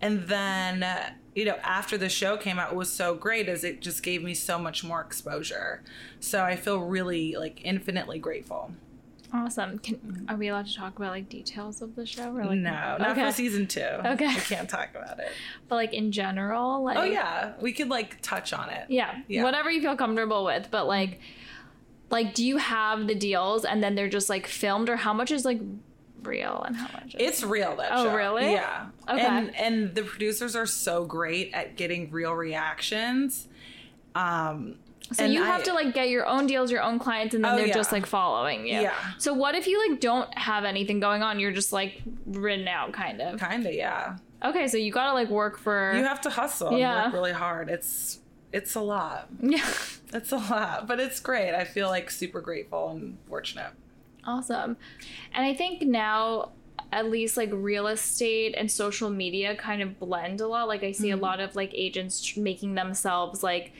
and 0.00 0.22
then, 0.28 0.84
you 1.34 1.44
know, 1.44 1.56
after 1.62 1.96
the 1.96 2.08
show 2.08 2.36
came 2.36 2.58
out, 2.58 2.74
was 2.74 2.92
so 2.92 3.14
great 3.14 3.48
as 3.48 3.64
it 3.64 3.80
just 3.80 4.02
gave 4.02 4.22
me 4.22 4.34
so 4.34 4.58
much 4.58 4.84
more 4.84 5.00
exposure. 5.00 5.82
So 6.20 6.44
I 6.44 6.56
feel 6.56 6.78
really 6.80 7.36
like 7.36 7.60
infinitely 7.64 8.18
grateful. 8.18 8.72
Awesome. 9.34 9.78
Can 9.78 9.94
mm-hmm. 9.96 10.28
are 10.28 10.36
we 10.36 10.48
allowed 10.48 10.66
to 10.66 10.74
talk 10.74 10.96
about 10.96 11.10
like 11.10 11.30
details 11.30 11.80
of 11.80 11.96
the 11.96 12.04
show 12.04 12.30
or 12.36 12.44
like 12.44 12.58
no, 12.58 12.96
not 12.98 13.12
okay. 13.12 13.24
for 13.24 13.32
season 13.32 13.66
two. 13.66 13.80
Okay. 13.80 14.28
we 14.28 14.40
can't 14.40 14.68
talk 14.68 14.90
about 14.94 15.18
it. 15.20 15.32
but 15.68 15.76
like 15.76 15.94
in 15.94 16.12
general, 16.12 16.82
like 16.84 16.98
Oh 16.98 17.04
yeah, 17.04 17.54
we 17.60 17.72
could 17.72 17.88
like 17.88 18.20
touch 18.20 18.52
on 18.52 18.68
it. 18.68 18.84
Yeah, 18.90 19.22
Yeah. 19.28 19.42
whatever 19.42 19.70
you 19.70 19.80
feel 19.80 19.96
comfortable 19.96 20.44
with. 20.44 20.68
But 20.70 20.86
like, 20.86 21.18
like, 22.10 22.34
do 22.34 22.44
you 22.44 22.58
have 22.58 23.06
the 23.06 23.14
deals 23.14 23.64
and 23.64 23.82
then 23.82 23.94
they're 23.94 24.10
just 24.10 24.28
like 24.28 24.46
filmed, 24.46 24.90
or 24.90 24.96
how 24.96 25.14
much 25.14 25.30
is 25.30 25.46
like 25.46 25.60
real 26.22 26.62
and 26.66 26.76
how 26.76 26.88
much? 26.92 27.14
Is... 27.14 27.20
It's 27.20 27.42
real 27.42 27.76
that 27.76 27.90
Oh, 27.92 28.04
show. 28.04 28.14
really? 28.14 28.52
Yeah. 28.52 28.86
Okay. 29.08 29.20
And 29.20 29.54
and 29.56 29.94
the 29.94 30.02
producers 30.02 30.54
are 30.56 30.66
so 30.66 31.04
great 31.04 31.52
at 31.52 31.76
getting 31.76 32.10
real 32.10 32.32
reactions. 32.34 33.48
Um 34.14 34.76
so 35.12 35.24
and 35.24 35.34
you 35.34 35.42
have 35.42 35.60
I- 35.60 35.64
to 35.64 35.74
like 35.74 35.92
get 35.94 36.08
your 36.08 36.26
own 36.26 36.46
deals, 36.46 36.70
your 36.70 36.82
own 36.82 36.98
clients, 36.98 37.34
and 37.34 37.44
then 37.44 37.52
Oh, 37.54 37.56
they're 37.56 37.66
yeah. 37.66 37.74
just 37.74 37.92
like 37.92 38.06
following 38.06 38.66
you. 38.66 38.80
Yeah. 38.80 38.94
So 39.18 39.34
what 39.34 39.54
if 39.54 39.66
you 39.66 39.90
like 39.90 40.00
don't 40.00 40.32
have 40.38 40.64
anything 40.64 41.00
going 41.00 41.22
on? 41.22 41.38
You're 41.40 41.52
just 41.52 41.72
like 41.72 42.02
written 42.26 42.66
out, 42.68 42.92
kind 42.92 43.20
of. 43.20 43.38
Kinda, 43.40 43.74
yeah. 43.74 44.16
Okay, 44.44 44.68
so 44.68 44.76
you 44.76 44.90
gotta 44.90 45.12
like 45.12 45.28
work 45.28 45.58
for. 45.58 45.92
You 45.94 46.04
have 46.04 46.20
to 46.22 46.30
hustle 46.30 46.78
Yeah. 46.78 47.04
and 47.04 47.12
work 47.12 47.14
really 47.20 47.32
hard. 47.32 47.68
It's 47.68 48.20
it's 48.52 48.74
a 48.74 48.80
lot. 48.80 49.28
Yeah. 49.40 49.66
It's 50.14 50.30
a 50.30 50.36
lot, 50.36 50.86
but 50.86 51.00
it's 51.00 51.20
great. 51.20 51.54
I 51.54 51.64
feel 51.64 51.88
like 51.88 52.10
super 52.10 52.40
grateful 52.42 52.90
and 52.90 53.16
fortunate. 53.28 53.72
Awesome. 54.24 54.76
And 55.32 55.44
I 55.44 55.54
think 55.54 55.82
now 55.82 56.50
at 56.92 57.10
least 57.10 57.36
like 57.36 57.50
real 57.52 57.86
estate 57.86 58.54
and 58.56 58.70
social 58.70 59.08
media 59.08 59.56
kind 59.56 59.80
of 59.82 59.98
blend 59.98 60.40
a 60.40 60.46
lot. 60.46 60.68
Like 60.68 60.82
I 60.82 60.92
see 60.92 61.10
a 61.10 61.14
mm-hmm. 61.14 61.22
lot 61.22 61.40
of 61.40 61.56
like 61.56 61.70
agents 61.74 62.22
tr- 62.22 62.40
making 62.40 62.74
themselves 62.74 63.42
like 63.42 63.72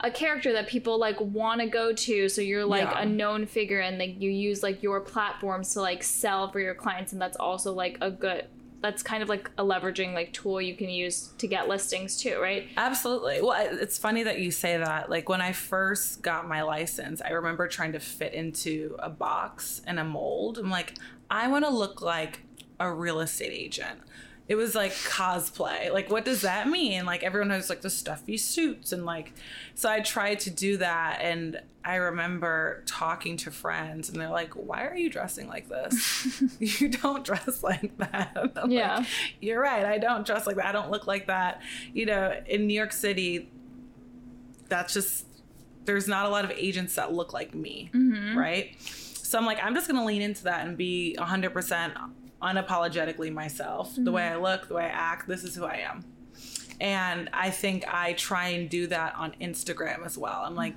a 0.00 0.10
character 0.10 0.52
that 0.52 0.66
people 0.66 0.98
like 0.98 1.20
want 1.20 1.60
to 1.60 1.66
go 1.66 1.92
to 1.92 2.28
so 2.28 2.40
you're 2.40 2.64
like 2.64 2.82
Yeah. 2.82 3.02
a 3.02 3.06
known 3.06 3.46
figure 3.46 3.78
and 3.80 3.98
like 3.98 4.20
you 4.20 4.30
use 4.30 4.62
like 4.62 4.82
your 4.82 5.00
platforms 5.00 5.74
to 5.74 5.80
like 5.80 6.02
sell 6.02 6.50
for 6.50 6.58
your 6.58 6.74
clients 6.74 7.12
and 7.12 7.22
that's 7.22 7.36
also 7.36 7.72
like 7.72 7.98
a 8.00 8.10
good 8.10 8.46
that's 8.82 9.02
kind 9.02 9.22
of 9.22 9.28
like 9.28 9.50
a 9.56 9.64
leveraging 9.64 10.12
like 10.12 10.32
tool 10.32 10.60
you 10.60 10.74
can 10.74 10.88
use 10.88 11.30
to 11.38 11.46
get 11.46 11.68
listings 11.68 12.16
too 12.16 12.38
right 12.40 12.68
Absolutely. 12.76 13.40
Well, 13.40 13.54
it's 13.80 13.98
funny 13.98 14.22
that 14.24 14.38
you 14.38 14.50
say 14.50 14.76
that. 14.76 15.10
Like 15.10 15.28
when 15.28 15.40
I 15.40 15.52
first 15.52 16.22
got 16.22 16.48
my 16.48 16.62
license, 16.62 17.20
I 17.22 17.30
remember 17.30 17.68
trying 17.68 17.92
to 17.92 18.00
fit 18.00 18.34
into 18.34 18.96
a 18.98 19.08
box 19.08 19.82
and 19.86 19.98
a 19.98 20.04
mold. 20.04 20.58
I'm 20.58 20.70
like, 20.70 20.94
I 21.30 21.48
want 21.48 21.64
to 21.64 21.70
look 21.70 22.02
like 22.02 22.40
a 22.80 22.92
real 22.92 23.20
estate 23.20 23.52
agent. 23.52 24.00
It 24.52 24.56
was 24.56 24.74
like 24.74 24.92
cosplay. 24.92 25.90
Like, 25.90 26.10
what 26.10 26.26
does 26.26 26.42
that 26.42 26.68
mean? 26.68 27.06
Like, 27.06 27.22
everyone 27.22 27.48
has 27.48 27.70
like 27.70 27.80
the 27.80 27.88
stuffy 27.88 28.36
suits 28.36 28.92
and 28.92 29.06
like, 29.06 29.32
so 29.74 29.88
I 29.88 30.00
tried 30.00 30.40
to 30.40 30.50
do 30.50 30.76
that. 30.76 31.22
And 31.22 31.58
I 31.82 31.94
remember 31.94 32.82
talking 32.84 33.38
to 33.38 33.50
friends 33.50 34.10
and 34.10 34.20
they're 34.20 34.28
like, 34.28 34.52
why 34.52 34.84
are 34.86 34.94
you 34.94 35.08
dressing 35.08 35.48
like 35.48 35.70
this? 35.70 36.42
you 36.58 36.90
don't 36.90 37.24
dress 37.24 37.62
like 37.62 37.96
that. 37.96 38.32
I'm 38.36 38.52
like, 38.54 38.64
Yeah. 38.68 39.06
you're 39.40 39.58
right. 39.58 39.86
I 39.86 39.96
don't 39.96 40.26
dress 40.26 40.46
like 40.46 40.56
that. 40.56 40.66
I 40.66 40.72
don't 40.72 40.90
look 40.90 41.06
like 41.06 41.28
that. 41.28 41.62
You 41.94 42.04
know, 42.04 42.38
in 42.44 42.66
New 42.66 42.74
York 42.74 42.92
City, 42.92 43.50
that's 44.68 44.92
just, 44.92 45.24
there's 45.86 46.08
not 46.08 46.26
a 46.26 46.28
lot 46.28 46.44
of 46.44 46.50
agents 46.50 46.96
that 46.96 47.10
look 47.14 47.32
like 47.32 47.54
me, 47.54 47.88
mm-hmm. 47.94 48.36
right? 48.36 48.76
So 48.82 49.38
I'm 49.38 49.46
like, 49.46 49.64
I'm 49.64 49.74
just 49.74 49.88
going 49.88 49.98
to 49.98 50.04
lean 50.04 50.20
into 50.20 50.44
that 50.44 50.66
and 50.66 50.76
be 50.76 51.16
100% 51.18 51.94
unapologetically 52.42 53.32
myself. 53.32 53.92
The 53.96 54.12
way 54.12 54.24
I 54.28 54.36
look, 54.36 54.68
the 54.68 54.74
way 54.74 54.84
I 54.84 54.88
act, 54.88 55.28
this 55.28 55.44
is 55.44 55.54
who 55.54 55.64
I 55.64 55.76
am. 55.88 56.04
And 56.80 57.30
I 57.32 57.50
think 57.50 57.84
I 57.92 58.14
try 58.14 58.48
and 58.48 58.68
do 58.68 58.86
that 58.88 59.14
on 59.16 59.34
Instagram 59.40 60.04
as 60.04 60.18
well. 60.18 60.42
I'm 60.44 60.56
like, 60.56 60.74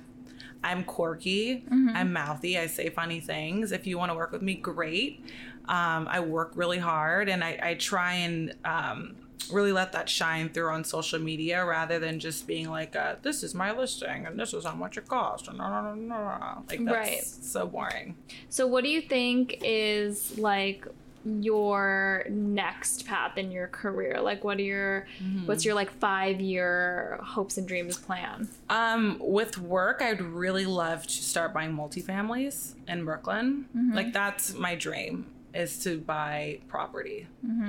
I'm 0.62 0.84
quirky, 0.84 1.64
I'm 1.70 2.12
mouthy, 2.12 2.58
I 2.58 2.66
say 2.66 2.88
funny 2.90 3.20
things. 3.20 3.72
If 3.72 3.86
you 3.86 3.98
want 3.98 4.10
to 4.10 4.16
work 4.16 4.32
with 4.32 4.42
me, 4.42 4.54
great. 4.54 5.24
Um, 5.68 6.06
I 6.08 6.20
work 6.20 6.52
really 6.54 6.78
hard 6.78 7.28
and 7.28 7.42
I, 7.42 7.58
I 7.62 7.74
try 7.74 8.14
and 8.14 8.54
um, 8.64 9.16
really 9.52 9.72
let 9.72 9.92
that 9.92 10.08
shine 10.08 10.48
through 10.48 10.70
on 10.70 10.84
social 10.84 11.18
media 11.20 11.64
rather 11.64 11.98
than 11.98 12.18
just 12.20 12.46
being 12.46 12.68
like, 12.70 12.94
uh, 12.96 13.16
this 13.22 13.42
is 13.42 13.54
my 13.54 13.72
listing 13.72 14.26
and 14.26 14.38
this 14.38 14.54
is 14.54 14.64
how 14.64 14.74
much 14.74 14.96
it 14.96 15.08
costs. 15.08 15.46
And 15.48 15.58
no, 15.58 15.68
no, 15.68 15.94
no, 15.94 16.16
no. 16.18 16.64
Like, 16.68 16.84
that's 16.84 16.96
Right. 16.96 17.24
so 17.24 17.66
boring. 17.66 18.16
So, 18.48 18.66
what 18.66 18.82
do 18.84 18.90
you 18.90 19.00
think 19.02 19.58
is 19.62 20.38
like 20.38 20.86
your 21.26 22.24
next 22.30 23.06
path 23.06 23.36
in 23.36 23.50
your 23.50 23.66
career? 23.66 24.20
Like, 24.20 24.44
what 24.44 24.58
are 24.58 24.62
your 24.62 25.06
what's 25.46 25.64
your 25.64 25.74
like 25.74 25.90
five 25.90 26.40
year 26.40 27.18
hopes 27.22 27.58
and 27.58 27.66
dreams 27.66 27.96
plan? 27.98 28.48
Um, 28.70 29.16
with 29.20 29.58
work, 29.58 30.00
I'd 30.02 30.20
really 30.22 30.66
love 30.66 31.02
to 31.06 31.12
start 31.12 31.52
buying 31.52 31.72
multifamilies 31.74 32.74
in 32.88 33.04
Brooklyn. 33.04 33.66
Like 33.94 34.12
that's 34.12 34.54
my 34.54 34.74
dream 34.76 35.26
is 35.54 35.78
to 35.84 35.98
buy 35.98 36.60
property 36.68 37.26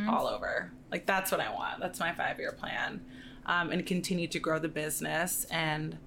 all 0.09 0.27
over. 0.27 0.71
Like 0.91 1.05
that's 1.05 1.31
what 1.31 1.39
I 1.41 1.51
want. 1.53 1.79
That's 1.79 1.99
my 1.99 2.11
five 2.13 2.37
year 2.39 2.51
plan, 2.51 3.01
um, 3.45 3.71
and 3.71 3.85
continue 3.85 4.27
to 4.27 4.39
grow 4.39 4.59
the 4.59 4.67
business 4.69 5.45
and 5.49 5.97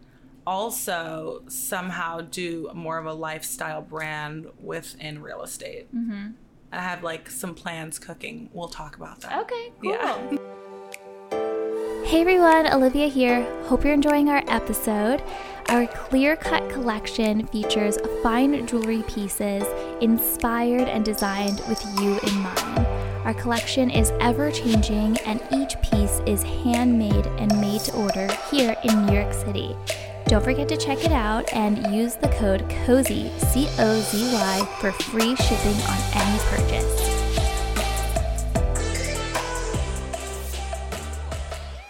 also 0.47 1.42
somehow 1.49 2.21
do 2.23 2.71
more 2.75 2.99
of 2.99 3.07
a 3.07 3.12
lifestyle 3.12 3.83
brand 3.83 4.47
within 4.61 5.21
real 5.23 5.42
estate. 5.42 5.87
I 6.72 6.80
have 6.80 7.02
like 7.02 7.28
some 7.28 7.54
plans 7.54 7.98
cooking. 7.98 8.48
We'll 8.52 8.68
talk 8.68 8.96
about 8.96 9.20
that. 9.22 9.40
Okay, 9.42 9.72
cool. 9.82 9.90
Yeah. 9.90 10.36
Hey 12.04 12.20
everyone, 12.22 12.66
Olivia 12.72 13.08
here. 13.08 13.44
Hope 13.64 13.84
you're 13.84 13.92
enjoying 13.94 14.28
our 14.28 14.42
episode. 14.48 15.22
Our 15.68 15.86
clear 15.86 16.36
cut 16.36 16.68
collection 16.70 17.46
features 17.48 17.98
fine 18.22 18.66
jewelry 18.66 19.02
pieces 19.04 19.64
inspired 20.00 20.88
and 20.88 21.04
designed 21.04 21.60
with 21.68 21.84
you 22.00 22.18
in 22.20 22.34
mind. 22.40 22.86
Our 23.24 23.34
collection 23.34 23.90
is 23.90 24.10
ever 24.20 24.50
changing, 24.50 25.18
and 25.18 25.42
each 25.52 25.80
piece 25.82 26.20
is 26.26 26.42
handmade 26.42 27.26
and 27.26 27.60
made 27.60 27.82
to 27.82 27.92
order 27.92 28.28
here 28.50 28.74
in 28.82 29.06
New 29.06 29.12
York 29.12 29.32
City. 29.32 29.76
Don't 30.30 30.44
forget 30.44 30.68
to 30.68 30.76
check 30.76 31.04
it 31.04 31.10
out 31.10 31.52
and 31.52 31.92
use 31.92 32.14
the 32.14 32.28
code 32.28 32.60
COZY, 32.87 33.32
C 33.37 33.68
O 33.80 34.00
Z 34.00 34.32
Y, 34.32 34.76
for 34.78 34.92
free 34.92 35.34
shipping 35.34 35.75
on 35.88 35.99
any 36.14 36.38
purchase. 36.44 37.00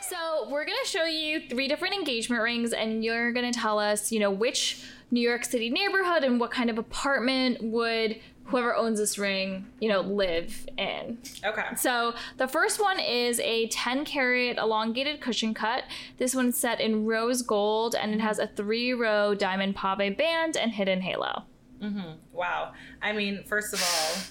So 0.00 0.48
we're 0.48 0.64
gonna 0.64 0.78
show 0.86 1.04
you 1.04 1.42
three 1.50 1.68
different 1.68 1.92
engagement 1.92 2.42
rings, 2.42 2.72
and 2.72 3.04
you're 3.04 3.30
gonna 3.30 3.52
tell 3.52 3.78
us, 3.78 4.10
you 4.10 4.18
know, 4.18 4.30
which 4.30 4.84
New 5.10 5.20
York 5.20 5.44
City 5.44 5.68
neighborhood 5.68 6.24
and 6.24 6.40
what 6.40 6.50
kind 6.50 6.70
of 6.70 6.78
apartment 6.78 7.62
would 7.62 8.18
whoever 8.50 8.74
owns 8.74 8.98
this 8.98 9.18
ring, 9.18 9.66
you 9.80 9.88
know, 9.88 10.00
live 10.00 10.66
in. 10.76 11.18
Okay. 11.44 11.62
So 11.76 12.14
the 12.36 12.48
first 12.48 12.80
one 12.80 12.98
is 13.00 13.40
a 13.40 13.68
10 13.68 14.04
carat 14.04 14.58
elongated 14.58 15.20
cushion 15.20 15.54
cut. 15.54 15.84
This 16.18 16.34
one's 16.34 16.56
set 16.56 16.80
in 16.80 17.06
rose 17.06 17.42
gold, 17.42 17.94
and 17.94 18.12
it 18.12 18.20
has 18.20 18.38
a 18.38 18.46
three 18.46 18.92
row 18.92 19.34
diamond 19.34 19.76
pave 19.76 20.16
band 20.16 20.56
and 20.56 20.72
hidden 20.72 21.00
halo. 21.00 21.44
Mm-hmm. 21.82 22.12
Wow. 22.32 22.72
I 23.00 23.12
mean, 23.12 23.42
first 23.44 23.72
of 23.72 23.82
all, 23.82 24.22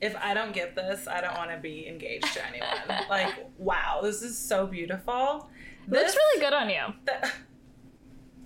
if 0.00 0.14
I 0.16 0.34
don't 0.34 0.52
get 0.52 0.74
this, 0.74 1.08
I 1.08 1.20
don't 1.22 1.36
want 1.38 1.50
to 1.50 1.56
be 1.56 1.88
engaged 1.88 2.32
to 2.34 2.46
anyone. 2.46 3.04
like, 3.08 3.48
wow, 3.56 4.00
this 4.02 4.20
is 4.22 4.36
so 4.36 4.66
beautiful. 4.66 5.48
Looks 5.88 6.02
This, 6.12 6.16
really 6.16 6.40
good 6.40 6.52
on 6.52 6.68
you. 6.68 6.82
th- 7.06 7.32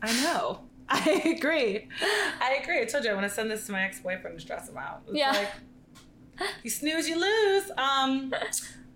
I 0.02 0.22
know. 0.22 0.60
I 0.90 1.34
agree. 1.36 1.88
I 2.40 2.58
agree. 2.62 2.80
I 2.82 2.84
told 2.84 3.04
you 3.04 3.10
I 3.10 3.14
want 3.14 3.26
to 3.26 3.32
send 3.32 3.50
this 3.50 3.66
to 3.66 3.72
my 3.72 3.84
ex 3.84 4.00
boyfriend 4.00 4.36
to 4.38 4.42
stress 4.42 4.68
him 4.68 4.76
out. 4.76 5.02
It's 5.06 5.16
Yeah. 5.16 5.30
Like, 5.30 6.48
you 6.62 6.70
snooze, 6.70 7.08
you 7.08 7.18
lose. 7.20 7.70
Um, 7.76 8.34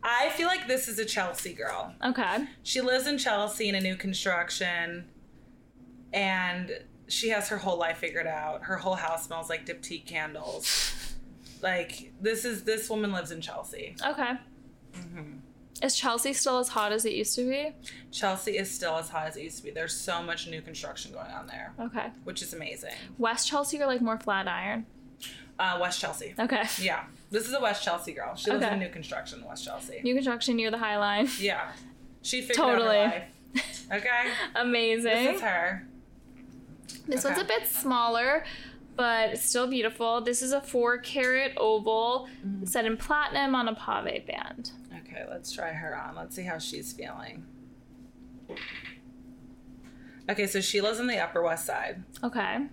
I 0.02 0.30
feel 0.30 0.48
like 0.48 0.66
this 0.66 0.88
is 0.88 0.98
a 0.98 1.04
Chelsea 1.04 1.52
girl. 1.52 1.94
Okay. 2.04 2.46
She 2.62 2.80
lives 2.80 3.06
in 3.06 3.16
Chelsea 3.18 3.68
in 3.68 3.74
a 3.74 3.80
new 3.80 3.96
construction, 3.96 5.08
and 6.12 6.72
she 7.06 7.28
has 7.28 7.48
her 7.48 7.58
whole 7.58 7.78
life 7.78 7.98
figured 7.98 8.26
out. 8.26 8.64
Her 8.64 8.76
whole 8.76 8.94
house 8.96 9.26
smells 9.26 9.48
like 9.48 9.66
Diptyque 9.66 10.06
candles. 10.06 11.14
Like 11.62 12.12
this 12.20 12.44
is 12.44 12.64
this 12.64 12.90
woman 12.90 13.12
lives 13.12 13.30
in 13.30 13.40
Chelsea. 13.40 13.96
Okay. 14.04 14.32
Is 15.82 15.96
Chelsea 15.96 16.32
still 16.32 16.58
as 16.58 16.68
hot 16.68 16.92
as 16.92 17.04
it 17.04 17.12
used 17.14 17.34
to 17.36 17.48
be? 17.48 17.72
Chelsea 18.12 18.56
is 18.56 18.70
still 18.70 18.96
as 18.96 19.08
hot 19.08 19.26
as 19.26 19.36
it 19.36 19.42
used 19.42 19.58
to 19.58 19.64
be. 19.64 19.70
There's 19.70 19.94
so 19.94 20.22
much 20.22 20.46
new 20.46 20.62
construction 20.62 21.12
going 21.12 21.30
on 21.32 21.46
there, 21.46 21.72
Okay. 21.80 22.10
which 22.22 22.42
is 22.42 22.52
amazing. 22.54 22.92
West 23.18 23.48
Chelsea 23.48 23.80
or 23.82 23.86
like 23.86 24.00
more 24.00 24.18
Flatiron? 24.18 24.86
Uh, 25.58 25.78
West 25.80 26.00
Chelsea. 26.00 26.34
Okay. 26.38 26.62
Yeah, 26.80 27.04
this 27.30 27.46
is 27.48 27.54
a 27.54 27.60
West 27.60 27.82
Chelsea 27.84 28.12
girl. 28.12 28.34
She 28.36 28.50
lives 28.50 28.64
Okay. 28.64 28.74
in 28.74 28.80
new 28.80 28.88
construction 28.88 29.40
in 29.40 29.46
West 29.46 29.64
Chelsea. 29.64 30.00
New 30.02 30.14
construction 30.14 30.56
near 30.56 30.70
the 30.70 30.78
High 30.78 30.96
Line. 30.98 31.28
yeah, 31.40 31.72
she 32.22 32.40
figured 32.40 32.56
Totally. 32.56 32.96
out 32.96 33.12
her 33.12 33.20
life. 33.54 33.86
Okay, 33.92 34.30
Amazing. 34.56 35.04
this 35.24 35.36
is 35.36 35.40
her. 35.42 35.86
This 37.06 37.24
one's 37.24 37.38
a 37.38 37.44
bit 37.44 37.66
smaller, 37.66 38.44
but 38.96 39.38
still 39.38 39.66
beautiful. 39.66 40.20
This 40.22 40.40
is 40.42 40.52
a 40.52 40.60
four 40.60 40.98
carat 40.98 41.52
oval 41.56 42.28
Mm-hmm. 42.46 42.64
set 42.64 42.84
in 42.86 42.96
platinum 42.96 43.54
on 43.54 43.68
a 43.68 43.74
pave 43.74 44.26
band. 44.26 44.70
Okay, 45.14 45.24
let's 45.30 45.52
try 45.52 45.72
her 45.72 45.96
on. 45.96 46.16
Let's 46.16 46.34
see 46.34 46.42
how 46.42 46.58
she's 46.58 46.92
feeling. 46.92 47.44
Okay, 50.28 50.46
so 50.46 50.60
she 50.60 50.80
lives 50.80 50.98
in 50.98 51.06
the 51.06 51.18
Upper 51.18 51.42
West 51.42 51.66
Side. 51.66 52.02
Okay. 52.22 52.66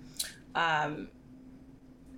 Um, 0.56 1.10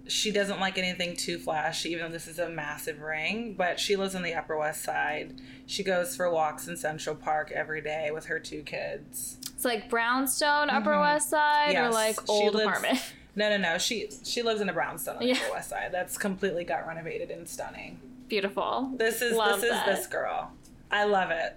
she 0.08 0.32
doesn't 0.32 0.60
like 0.60 0.78
anything 0.78 1.16
too 1.16 1.40
flashy, 1.40 1.90
even 1.92 2.06
though 2.06 2.12
this 2.12 2.28
is 2.28 2.40
a 2.40 2.50
massive 2.50 3.02
ring. 3.02 3.56
But 3.58 3.80
she 3.80 3.96
lives 3.96 4.16
in 4.16 4.22
the 4.22 4.34
Upper 4.36 4.58
West 4.58 4.84
Side. 4.84 5.42
She 5.66 5.84
goes 5.84 6.16
for 6.16 6.30
walks 6.30 6.68
in 6.68 6.78
Central 6.78 7.16
Park 7.16 7.52
every 7.52 7.82
day 7.82 8.12
with 8.12 8.26
her 8.26 8.40
two 8.40 8.62
kids. 8.62 9.38
It's 9.54 9.66
like 9.66 9.90
brownstone, 9.90 10.70
Upper 10.70 11.00
West 11.00 11.30
Side, 11.32 11.76
or 11.76 11.84
Mm-hmm. 11.84 11.94
Like 11.94 12.30
old 12.30 12.54
lives- 12.56 12.68
apartment. 12.68 13.00
No, 13.36 13.50
no, 13.50 13.58
no. 13.58 13.80
She 13.80 14.10
she 14.24 14.44
lives 14.44 14.62
in 14.62 14.70
a 14.70 14.74
brownstone 14.74 15.16
on 15.16 15.22
the 15.22 15.30
Yeah. 15.30 15.38
Upper 15.46 15.54
West 15.54 15.70
Side. 15.72 15.90
That's 15.92 16.20
completely 16.20 16.64
got 16.66 16.86
renovated 16.86 17.32
and 17.32 17.50
stunning. 17.50 18.00
Beautiful. 18.34 18.92
This 18.98 19.22
is 19.22 19.38
Love 19.38 19.62
this 19.62 19.66
is 19.66 19.78
that. 19.78 19.86
this 19.86 20.08
girl. 20.08 20.52
I 20.90 21.04
love 21.04 21.30
it. 21.30 21.56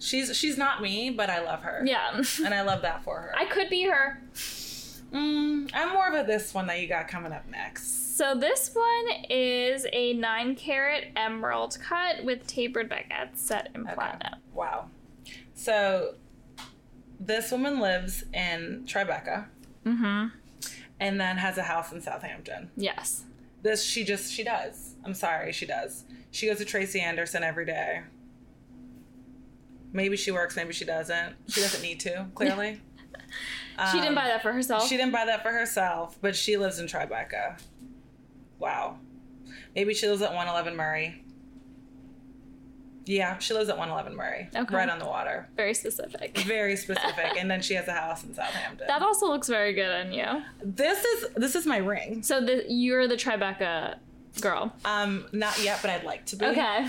She's 0.00 0.36
she's 0.36 0.58
not 0.58 0.82
me, 0.82 1.08
but 1.10 1.30
I 1.30 1.40
love 1.44 1.62
her. 1.62 1.84
Yeah. 1.86 2.20
and 2.44 2.52
I 2.52 2.62
love 2.62 2.82
that 2.82 3.04
for 3.04 3.20
her. 3.20 3.32
I 3.38 3.44
could 3.44 3.70
be 3.70 3.84
her. 3.84 4.20
Mm, 4.34 5.70
I'm 5.72 5.92
more 5.92 6.08
of 6.08 6.14
a 6.14 6.26
this 6.26 6.52
one 6.52 6.66
that 6.66 6.80
you 6.80 6.88
got 6.88 7.06
coming 7.06 7.30
up 7.30 7.48
next. 7.48 8.16
So 8.16 8.34
this 8.34 8.72
one 8.74 9.22
is 9.30 9.86
a 9.92 10.14
nine 10.14 10.56
carat 10.56 11.12
emerald 11.14 11.78
cut 11.80 12.24
with 12.24 12.44
tapered 12.48 12.90
baguettes 12.90 13.36
set 13.36 13.70
in 13.72 13.82
Okay. 13.82 13.94
platinum. 13.94 14.40
Wow. 14.52 14.90
So 15.54 16.16
this 17.20 17.52
woman 17.52 17.78
lives 17.78 18.24
in 18.34 18.82
Tribeca 18.84 19.46
Mm-hmm. 19.86 20.26
and 20.98 21.20
then 21.20 21.36
has 21.36 21.56
a 21.56 21.62
house 21.62 21.92
in 21.92 22.00
Southampton. 22.02 22.72
Yes. 22.76 23.22
This 23.62 23.84
she 23.84 24.02
just 24.02 24.32
she 24.32 24.42
does. 24.42 24.87
I'm 25.04 25.14
sorry, 25.14 25.52
she 25.52 25.66
does. 25.66 26.04
She 26.30 26.46
goes 26.46 26.58
to 26.58 26.64
Tracy 26.64 27.00
Anderson 27.00 27.42
every 27.42 27.64
day. 27.64 28.02
Maybe 29.92 30.16
she 30.16 30.30
works, 30.30 30.56
maybe 30.56 30.72
she 30.72 30.84
doesn't. 30.84 31.34
She 31.48 31.60
doesn't 31.60 31.82
need 31.82 32.00
to, 32.00 32.26
clearly. 32.34 32.80
She 33.90 33.98
didn't 33.98 34.08
Um, 34.08 34.14
buy 34.14 34.26
that 34.28 34.42
for 34.42 34.52
herself. 34.52 34.86
She 34.88 34.96
didn't 34.96 35.12
buy 35.12 35.24
that 35.26 35.42
for 35.42 35.50
herself, 35.52 36.18
but 36.20 36.34
she 36.36 36.56
lives 36.56 36.78
in 36.78 36.86
Tribeca. 36.86 37.58
Wow. 38.58 38.98
Maybe 39.74 39.94
she 39.94 40.08
lives 40.08 40.20
at 40.20 40.30
111 40.34 40.76
Murray. 40.76 41.22
Yeah, 43.06 43.38
she 43.38 43.54
lives 43.54 43.70
at 43.70 43.78
111 43.78 44.16
Murray. 44.18 44.50
Okay. 44.54 44.74
Right 44.74 44.88
on 44.90 44.98
the 44.98 45.06
water. 45.06 45.48
Very 45.56 45.72
specific. 45.72 46.36
Very 46.40 46.76
specific. 46.76 47.38
and 47.38 47.50
then 47.50 47.62
she 47.62 47.72
has 47.74 47.88
a 47.88 47.92
house 48.02 48.22
in 48.24 48.34
Southampton. 48.34 48.86
That 48.86 49.00
also 49.00 49.28
looks 49.28 49.48
very 49.48 49.72
good 49.72 49.88
on 49.90 50.12
you. 50.12 50.26
this 50.62 51.02
is 51.04 51.24
this 51.36 51.54
is 51.54 51.64
my 51.64 51.78
ring. 51.78 52.22
So 52.22 52.44
the, 52.44 52.64
you're 52.68 53.08
the 53.08 53.14
Tribeca 53.16 53.96
girl. 54.40 54.72
Um, 54.84 55.26
not 55.32 55.62
yet, 55.62 55.80
but 55.82 55.90
I'd 55.90 56.04
like 56.04 56.26
to 56.26 56.36
be. 56.36 56.44
Okay. 56.46 56.86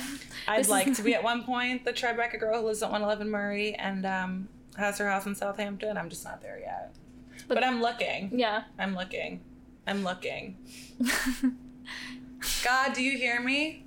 I'd 0.47 0.59
This 0.59 0.67
is- 0.67 0.71
like 0.71 0.93
to 0.95 1.01
be 1.01 1.15
at 1.15 1.23
one 1.23 1.43
point 1.43 1.85
the 1.85 1.93
Tribeca 1.93 2.39
girl 2.39 2.59
who 2.61 2.67
lives 2.67 2.81
at 2.83 2.91
111 2.91 3.29
Murray 3.31 3.73
and 3.75 4.05
um, 4.05 4.49
has 4.77 4.97
her 4.99 5.09
house 5.09 5.25
in 5.25 5.35
Southampton. 5.35 5.97
I'm 5.97 6.09
just 6.09 6.23
not 6.23 6.41
there 6.41 6.59
yet. 6.59 6.93
But, 7.47 7.55
But- 7.55 7.63
I'm 7.63 7.81
looking. 7.81 8.31
Yeah. 8.37 8.63
I'm 8.77 8.95
looking. 8.95 9.41
I'm 9.87 10.03
looking. 10.03 10.57
God, 12.63 12.93
do 12.93 13.01
you 13.03 13.17
hear 13.17 13.41
me? 13.41 13.85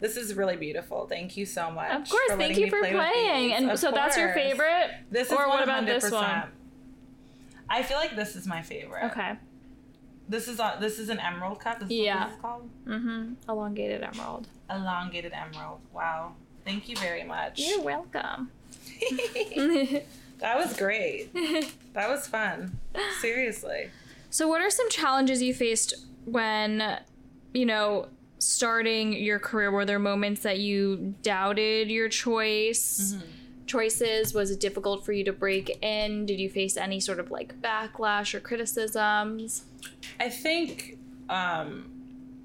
This 0.00 0.16
is 0.16 0.34
really 0.34 0.56
beautiful. 0.56 1.06
Thank 1.06 1.36
you 1.36 1.46
so 1.46 1.70
much. 1.70 1.92
Of 1.92 2.08
course. 2.10 2.32
Thank 2.32 2.58
you 2.58 2.68
for 2.68 2.80
play 2.80 2.92
playing. 2.92 3.52
And 3.52 3.70
Of 3.70 3.78
so 3.78 3.92
that's 3.92 4.16
your 4.16 4.32
favorite? 4.34 4.90
This 5.10 5.28
is 5.28 5.32
or 5.34 5.48
what 5.48 5.62
about 5.62 5.86
this 5.86 6.04
100%. 6.10 6.12
one? 6.12 6.42
I 7.70 7.82
feel 7.84 7.98
like 7.98 8.16
this 8.16 8.34
is 8.34 8.46
my 8.46 8.62
favorite. 8.62 9.04
Okay. 9.12 9.34
This 10.28 10.48
is 10.48 10.58
a, 10.60 10.76
this 10.80 10.98
is 10.98 11.08
an 11.08 11.18
emerald 11.18 11.60
cut. 11.60 11.80
This 11.80 11.86
is 11.88 11.92
Yeah. 11.94 12.18
what 12.20 12.26
this 12.28 12.36
is 12.36 12.40
called 12.42 12.70
Mm-hmm. 12.86 13.50
Elongated 13.50 14.02
emerald. 14.02 14.48
elongated 14.70 15.32
emerald. 15.32 15.80
Wow. 15.92 16.32
Thank 16.64 16.88
you 16.88 16.96
very 16.96 17.24
much. 17.24 17.58
You're 17.58 17.82
welcome. 17.82 18.50
that 20.38 20.56
was 20.56 20.76
great. 20.76 21.32
That 21.92 22.08
was 22.08 22.26
fun. 22.26 22.78
Seriously. 23.20 23.90
So, 24.30 24.48
what 24.48 24.60
are 24.62 24.70
some 24.70 24.88
challenges 24.90 25.42
you 25.42 25.52
faced 25.54 25.94
when, 26.24 26.98
you 27.52 27.66
know, 27.66 28.08
starting 28.38 29.12
your 29.12 29.38
career? 29.38 29.70
Were 29.70 29.84
there 29.84 29.98
moments 29.98 30.42
that 30.42 30.58
you 30.60 31.14
doubted 31.22 31.90
your 31.90 32.08
choice? 32.08 33.16
Choices? 33.72 34.34
Was 34.34 34.50
it 34.50 34.60
difficult 34.60 35.02
for 35.02 35.12
you 35.12 35.24
to 35.24 35.32
break 35.32 35.78
in? 35.82 36.26
Did 36.26 36.38
you 36.38 36.50
face 36.50 36.76
any 36.76 37.00
sort 37.00 37.18
of 37.18 37.30
like 37.30 37.58
backlash 37.62 38.34
or 38.34 38.40
criticisms? 38.40 39.64
I 40.20 40.28
think 40.28 40.98
um, 41.30 41.90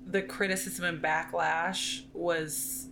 the 0.06 0.22
criticism 0.22 0.86
and 0.86 1.04
backlash 1.04 2.04
was 2.14 2.88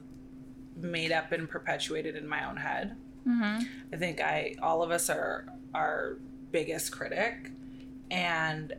made 0.75 1.13
up 1.13 1.31
and 1.31 1.49
perpetuated 1.49 2.17
in 2.17 2.27
my 2.27 2.45
own 2.45 2.57
head. 2.57 2.97
Mm-hmm. 3.25 3.63
I 3.93 3.97
think 3.97 4.19
I 4.19 4.55
all 4.61 4.83
of 4.83 4.91
us 4.91 5.09
are 5.09 5.45
our 5.73 6.17
biggest 6.51 6.91
critic, 6.91 7.51
and 8.11 8.73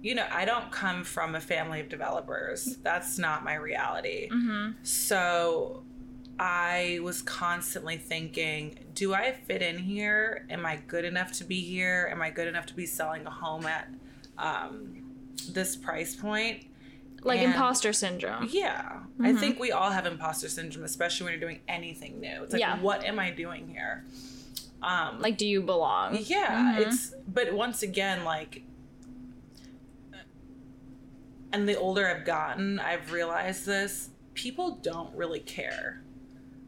you 0.00 0.14
know 0.14 0.26
I 0.32 0.46
don't 0.46 0.72
come 0.72 1.04
from 1.04 1.34
a 1.34 1.40
family 1.40 1.80
of 1.80 1.90
developers. 1.90 2.78
That's 2.82 3.18
not 3.18 3.44
my 3.44 3.56
reality. 3.56 4.30
Mm-hmm. 4.30 4.82
So 4.82 5.82
I 6.38 6.98
was 7.02 7.22
constantly 7.22 7.96
thinking, 7.96 8.78
do 8.94 9.14
I 9.14 9.32
fit 9.32 9.62
in 9.62 9.78
here? 9.78 10.46
Am 10.50 10.66
I 10.66 10.76
good 10.76 11.04
enough 11.04 11.32
to 11.34 11.44
be 11.44 11.60
here? 11.60 12.08
Am 12.10 12.20
I 12.22 12.30
good 12.30 12.48
enough 12.48 12.66
to 12.66 12.74
be 12.74 12.86
selling 12.86 13.24
a 13.26 13.30
home 13.30 13.66
at 13.66 13.88
um, 14.38 15.02
this 15.50 15.76
price 15.76 16.16
point? 16.16 16.64
Like 17.22 17.38
And- 17.38 17.52
imposter 17.52 17.92
syndrome. 17.92 18.48
Yeah. 18.50 19.00
I 19.22 19.32
think 19.32 19.58
we 19.60 19.70
all 19.72 19.90
have 19.90 20.06
imposter 20.06 20.48
syndrome, 20.48 20.84
especially 20.84 21.24
when 21.24 21.32
you're 21.34 21.40
doing 21.40 21.60
anything 21.68 22.20
new. 22.20 22.42
It's 22.42 22.52
like, 22.52 22.60
Yeah. 22.60 22.78
what 22.80 23.04
am 23.04 23.18
I 23.18 23.30
doing 23.30 23.68
here? 23.68 24.04
Um, 24.82 25.20
Like, 25.20 25.38
do 25.38 25.46
you 25.46 25.62
belong? 25.62 26.18
yeah, 26.20 26.74
Mhm. 26.76 26.86
it's 26.86 27.14
but 27.26 27.54
once 27.54 27.82
again, 27.82 28.24
like, 28.24 28.62
and 31.52 31.68
the 31.68 31.76
older 31.78 32.06
I've 32.06 32.24
gotten, 32.26 32.78
I've 32.80 33.12
realized 33.12 33.64
this: 33.64 34.10
people 34.34 34.72
don't 34.82 35.14
really 35.16 35.40
care. 35.40 36.02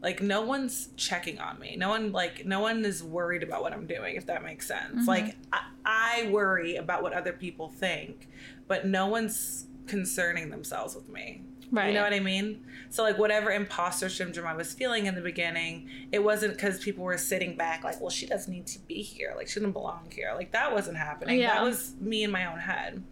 Like, 0.01 0.21
no 0.21 0.41
one's 0.41 0.89
checking 0.95 1.39
on 1.39 1.59
me. 1.59 1.75
No 1.75 1.89
one 1.89 2.11
like 2.11 2.45
no 2.45 2.59
one 2.59 2.85
is 2.85 3.03
worried 3.03 3.43
about 3.43 3.61
what 3.61 3.73
I'm 3.73 3.87
doing. 3.87 4.15
If 4.15 4.27
that 4.27 4.43
makes 4.43 4.67
sense. 4.67 5.07
Like, 5.07 5.35
I, 5.51 5.61
I 5.85 6.29
worry 6.31 6.75
about 6.75 7.01
what 7.01 7.13
other 7.13 7.33
people 7.33 7.69
think, 7.69 8.29
but 8.67 8.85
no 8.85 9.07
one's 9.07 9.65
concerning 9.87 10.49
themselves 10.49 10.95
with 10.95 11.09
me. 11.09 11.41
Right. 11.71 11.87
You 11.87 11.93
know 11.95 12.03
what 12.03 12.13
I 12.13 12.19
mean? 12.19 12.63
So 12.89 13.03
like 13.03 13.17
whatever 13.17 13.51
imposter 13.51 14.07
syndrome 14.09 14.47
I 14.47 14.53
was 14.53 14.73
feeling 14.73 15.05
in 15.05 15.15
the 15.15 15.21
beginning, 15.21 15.89
it 16.11 16.23
wasn't 16.23 16.53
because 16.53 16.79
people 16.79 17.03
were 17.03 17.17
sitting 17.17 17.57
back 17.57 17.83
like, 17.83 17.99
well, 17.99 18.09
she 18.09 18.25
doesn't 18.25 18.51
need 18.51 18.67
to 18.67 18.79
be 18.79 19.01
here. 19.01 19.33
Like 19.35 19.47
she 19.47 19.59
doesn't 19.59 19.73
belong 19.73 20.09
here. 20.11 20.31
Like 20.33 20.51
that 20.53 20.73
wasn't 20.73 20.97
happening. 20.97 21.39
Yeah. 21.39 21.55
That 21.55 21.63
was 21.63 21.93
me 21.99 22.23
in 22.23 22.31
my 22.31 22.45
own 22.45 22.59
head. 22.59 23.03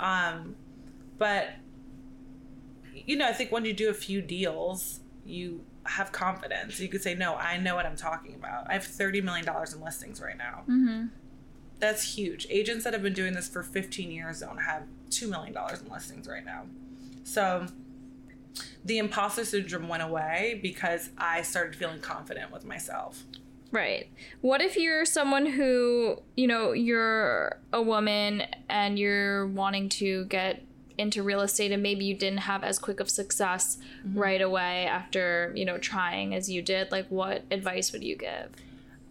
Um, 0.00 0.56
but 1.18 1.50
you 2.94 3.16
know, 3.16 3.26
I 3.26 3.32
think 3.32 3.52
when 3.52 3.64
you 3.64 3.74
do 3.74 3.90
a 3.90 3.94
few 3.94 4.22
deals, 4.22 5.00
you 5.26 5.64
have 5.84 6.12
confidence. 6.12 6.78
You 6.80 6.88
could 6.88 7.02
say, 7.02 7.14
no, 7.14 7.34
I 7.34 7.56
know 7.58 7.74
what 7.74 7.86
I'm 7.86 7.96
talking 7.96 8.34
about. 8.34 8.68
I 8.68 8.74
have 8.74 8.84
thirty 8.84 9.20
million 9.20 9.44
dollars 9.44 9.72
in 9.72 9.82
listings 9.82 10.20
right 10.20 10.36
now. 10.36 10.62
Mm-hmm. 10.68 11.06
That's 11.78 12.14
huge. 12.14 12.46
Agents 12.48 12.84
that 12.84 12.92
have 12.92 13.02
been 13.02 13.12
doing 13.12 13.32
this 13.32 13.48
for 13.48 13.64
15 13.64 14.12
years 14.12 14.38
don't 14.38 14.58
have 14.58 14.84
$2 15.10 15.28
million 15.28 15.52
in 15.56 15.92
listings 15.92 16.28
right 16.28 16.44
now. 16.44 16.66
So 17.24 17.66
the 18.84 18.98
imposter 18.98 19.44
syndrome 19.44 19.88
went 19.88 20.04
away 20.04 20.60
because 20.62 21.10
I 21.18 21.42
started 21.42 21.74
feeling 21.74 22.00
confident 22.00 22.52
with 22.52 22.64
myself. 22.64 23.24
Right. 23.72 24.10
What 24.42 24.60
if 24.60 24.76
you're 24.76 25.04
someone 25.04 25.46
who, 25.46 26.22
you 26.36 26.46
know, 26.46 26.70
you're 26.70 27.58
a 27.72 27.82
woman 27.82 28.44
and 28.68 28.96
you're 28.96 29.48
wanting 29.48 29.88
to 29.88 30.26
get 30.26 30.62
into 30.98 31.22
real 31.22 31.40
estate 31.40 31.72
and 31.72 31.82
maybe 31.82 32.04
you 32.04 32.14
didn't 32.14 32.40
have 32.40 32.64
as 32.64 32.78
quick 32.78 33.00
of 33.00 33.10
success 33.10 33.78
mm-hmm. 34.06 34.18
right 34.18 34.40
away 34.40 34.86
after, 34.86 35.52
you 35.54 35.64
know, 35.64 35.78
trying 35.78 36.34
as 36.34 36.50
you 36.50 36.62
did? 36.62 36.90
Like, 36.92 37.06
what 37.08 37.44
advice 37.50 37.92
would 37.92 38.04
you 38.04 38.16
give? 38.16 38.50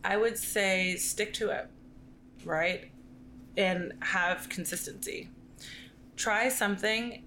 I 0.04 0.18
would 0.18 0.38
say 0.38 0.96
stick 0.96 1.34
to 1.36 1.50
it, 1.52 1.68
right? 2.44 2.90
And 3.58 3.94
have 4.02 4.50
consistency. 4.50 5.30
Try 6.16 6.50
something 6.50 7.24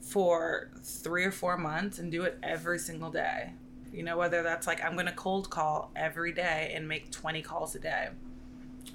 for 0.00 0.70
three 0.82 1.24
or 1.24 1.32
four 1.32 1.56
months 1.56 1.98
and 1.98 2.10
do 2.10 2.22
it 2.24 2.38
every 2.42 2.78
single 2.78 3.10
day. 3.10 3.52
You 3.92 4.02
know, 4.02 4.16
whether 4.16 4.42
that's 4.42 4.66
like 4.66 4.82
I'm 4.82 4.94
going 4.94 5.06
to 5.06 5.12
cold 5.12 5.50
call 5.50 5.90
every 5.94 6.32
day 6.32 6.72
and 6.74 6.88
make 6.88 7.10
20 7.10 7.42
calls 7.42 7.74
a 7.74 7.78
day 7.78 8.08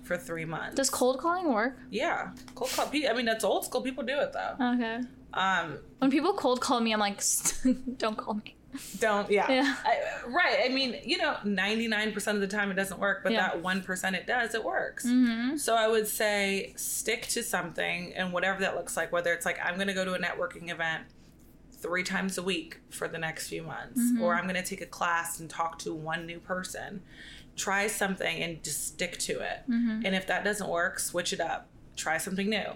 for 0.04 0.18
three 0.18 0.46
months. 0.46 0.76
Does 0.76 0.90
cold 0.90 1.20
calling 1.20 1.52
work? 1.54 1.78
Yeah, 1.90 2.30
cold 2.56 2.72
call. 2.72 2.88
I 2.94 3.14
mean, 3.14 3.26
that's 3.26 3.44
old 3.44 3.66
school. 3.66 3.82
People 3.82 4.04
do 4.04 4.18
it 4.20 4.34
though. 4.34 4.74
Okay. 4.76 5.02
Um, 5.34 5.80
When 6.00 6.10
people 6.10 6.34
cold 6.34 6.62
call 6.62 6.80
me, 6.80 6.94
I'm 6.94 7.00
like, 7.00 7.22
don't 7.98 8.18
call 8.18 8.36
me. 8.36 8.56
don't. 9.00 9.30
Yeah. 9.30 9.50
Yeah. 9.52 9.76
I, 9.86 10.28
right. 10.30 10.60
I 10.66 10.70
mean, 10.70 10.98
you 11.04 11.18
know, 11.18 11.36
ninety 11.44 11.88
nine 11.88 12.12
percent 12.14 12.36
of 12.36 12.42
the 12.42 12.48
time 12.48 12.72
it 12.72 12.76
doesn't 12.76 13.00
work, 13.00 13.22
but 13.24 13.32
Yeah. 13.32 13.42
that 13.50 13.62
one 13.62 13.82
percent 13.82 14.16
it 14.16 14.26
does. 14.28 14.56
It 14.56 14.64
works. 14.64 15.06
Mm-hmm. 15.06 15.58
So 15.58 15.76
I 15.76 15.88
would 15.88 16.08
say 16.08 16.74
stick 16.78 17.28
to 17.30 17.44
something, 17.44 18.14
and 18.14 18.32
whatever 18.34 18.60
that 18.62 18.76
looks 18.76 18.96
like. 18.98 19.12
Whether 19.12 19.34
it's 19.34 19.46
like 19.46 19.60
I'm 19.64 19.76
going 19.76 19.88
to 19.88 19.94
go 19.94 20.06
to 20.06 20.14
a 20.14 20.20
networking 20.20 20.70
event 20.72 21.04
three 21.72 22.04
times 22.04 22.38
a 22.40 22.44
week 22.44 22.80
for 22.90 23.08
the 23.08 23.18
next 23.20 23.50
few 23.50 23.62
months, 23.62 24.02
or 24.22 24.34
I'm 24.36 24.44
going 24.44 24.56
to 24.56 24.64
take 24.64 24.82
a 24.82 24.86
class 24.88 25.40
and 25.40 25.48
talk 25.50 25.78
to 25.80 25.94
one 25.94 26.26
new 26.26 26.40
person. 26.40 27.02
Try 27.58 27.88
something 27.88 28.42
and 28.42 28.64
just 28.64 28.88
stick 28.88 29.18
to 29.20 29.34
it. 29.42 29.64
Mm-hmm. 29.70 30.06
And 30.06 30.16
if 30.16 30.28
that 30.28 30.44
doesn't 30.46 30.70
work, 30.70 31.00
switch 31.00 31.34
it 31.34 31.42
up. 31.42 31.68
Try 31.98 32.18
something 32.18 32.50
new. 32.50 32.68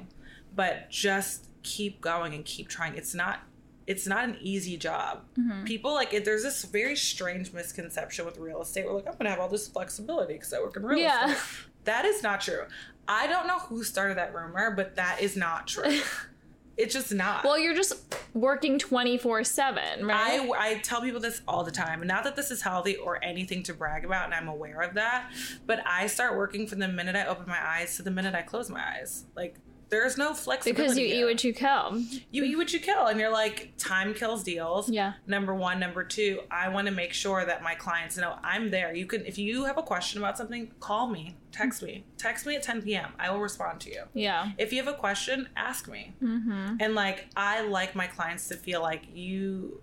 But 0.53 0.89
just 0.89 1.45
keep 1.63 2.01
going 2.01 2.33
and 2.33 2.43
keep 2.43 2.67
trying. 2.67 2.95
It's 2.95 3.13
not 3.13 3.39
it's 3.87 4.05
not 4.07 4.23
an 4.23 4.37
easy 4.41 4.77
job. 4.77 5.21
Mm-hmm. 5.39 5.63
People 5.65 5.93
like 5.93 6.13
it, 6.13 6.23
there's 6.25 6.43
this 6.43 6.63
very 6.65 6.95
strange 6.95 7.51
misconception 7.53 8.25
with 8.25 8.37
real 8.37 8.61
estate. 8.61 8.85
We're 8.85 8.93
like, 8.93 9.07
I'm 9.07 9.15
gonna 9.17 9.29
have 9.31 9.39
all 9.39 9.49
this 9.49 9.67
flexibility 9.67 10.33
because 10.33 10.53
I 10.53 10.59
work 10.59 10.75
in 10.77 10.85
real 10.85 10.99
Yeah. 10.99 11.31
estate. 11.31 11.65
That 11.85 12.05
is 12.05 12.21
not 12.21 12.41
true. 12.41 12.63
I 13.07 13.25
don't 13.27 13.47
know 13.47 13.57
who 13.59 13.83
started 13.83 14.17
that 14.17 14.33
rumor, 14.35 14.71
but 14.71 14.95
that 14.97 15.19
is 15.21 15.35
not 15.35 15.67
true. 15.67 15.99
it's 16.77 16.93
just 16.93 17.13
not. 17.13 17.43
Well, 17.43 17.59
you're 17.59 17.75
just 17.75 18.15
working 18.33 18.79
24 18.79 19.43
7, 19.43 20.05
right? 20.05 20.39
I, 20.39 20.69
I 20.71 20.75
tell 20.79 21.01
people 21.01 21.19
this 21.19 21.41
all 21.47 21.63
the 21.63 21.71
time. 21.71 22.05
Not 22.05 22.23
that 22.23 22.35
this 22.35 22.51
is 22.51 22.61
healthy 22.61 22.95
or 22.95 23.23
anything 23.23 23.63
to 23.63 23.73
brag 23.73 24.05
about, 24.05 24.25
and 24.25 24.33
I'm 24.33 24.47
aware 24.47 24.81
of 24.81 24.93
that. 24.95 25.31
But 25.65 25.85
I 25.85 26.07
start 26.07 26.37
working 26.37 26.67
from 26.67 26.79
the 26.79 26.87
minute 26.87 27.15
I 27.15 27.25
open 27.25 27.45
my 27.47 27.59
eyes 27.61 27.97
to 27.97 28.03
the 28.03 28.11
minute 28.11 28.35
I 28.35 28.41
close 28.41 28.69
my 28.69 28.81
eyes. 28.81 29.25
Like 29.35 29.55
There's 29.91 30.17
no 30.17 30.33
flexibility. 30.33 30.81
because 30.83 30.97
you 30.97 31.05
here. 31.05 31.27
eat 31.27 31.29
what 31.29 31.43
you 31.43 31.53
kill. 31.53 32.01
you 32.31 32.43
eat 32.45 32.55
what 32.55 32.71
you 32.73 32.79
kill 32.79 33.07
and 33.07 33.19
you're 33.19 33.29
like 33.31 33.73
time 33.77 34.13
kills 34.13 34.41
deals 34.41 34.89
Yeah. 34.89 35.13
number 35.27 35.53
one 35.53 35.79
number 35.81 36.03
two 36.05 36.39
i 36.49 36.69
want 36.69 36.87
to 36.87 36.93
make 36.93 37.11
sure 37.11 37.43
that 37.45 37.61
my 37.61 37.75
clients 37.75 38.17
know 38.17 38.37
i'm 38.41 38.71
there 38.71 38.95
you 38.95 39.05
can 39.05 39.25
if 39.25 39.37
you 39.37 39.65
have 39.65 39.77
a 39.77 39.83
question 39.83 40.21
about 40.21 40.37
something 40.37 40.71
call 40.79 41.07
me 41.07 41.35
text 41.51 41.83
me 41.83 42.05
text 42.17 42.45
me 42.45 42.55
at 42.55 42.63
10 42.63 42.83
p.m 42.83 43.09
i 43.19 43.29
will 43.29 43.41
respond 43.41 43.81
to 43.81 43.89
you 43.89 44.03
Yeah. 44.13 44.51
if 44.57 44.71
you 44.71 44.81
have 44.83 44.91
a 44.93 44.97
question 44.97 45.49
ask 45.57 45.89
me 45.89 46.13
Mm-hmm. 46.23 46.77
and 46.79 46.95
like 46.95 47.27
i 47.35 47.61
like 47.61 47.93
my 47.93 48.07
clients 48.07 48.47
to 48.47 48.55
feel 48.55 48.81
like 48.81 49.03
you 49.13 49.81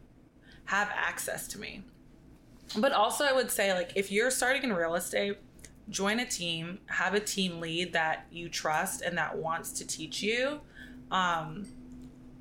have 0.65 0.89
access 0.95 1.47
to 1.49 1.59
me 1.61 1.83
but 2.79 2.93
also 2.93 3.25
i 3.25 3.33
would 3.33 3.51
say 3.51 3.75
like 3.75 3.93
if 3.95 4.11
you're 4.11 4.31
starting 4.31 4.63
in 4.63 4.73
real 4.73 4.95
estate 4.95 5.37
join 5.91 6.21
a 6.21 6.27
team 6.27 6.79
have 6.87 7.15
a 7.15 7.21
team 7.21 7.61
lead 7.61 7.93
that 7.93 8.27
you 8.31 8.49
trust 8.49 9.01
and 9.03 9.17
that 9.17 9.37
wants 9.37 9.73
to 9.73 9.87
teach 9.87 10.23
you 10.23 10.61
um, 11.11 11.67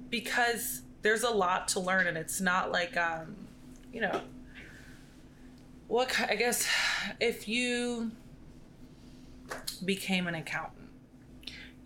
because 0.09 0.81
there's 1.01 1.23
a 1.23 1.29
lot 1.29 1.67
to 1.67 1.79
learn 1.79 2.07
and 2.07 2.17
it's 2.17 2.41
not 2.41 2.71
like 2.71 2.97
um, 2.97 3.35
you 3.93 4.01
know 4.01 4.21
what 5.87 6.13
i 6.29 6.35
guess 6.35 6.67
if 7.19 7.47
you 7.47 8.11
became 9.85 10.27
an 10.27 10.35
accountant 10.35 10.89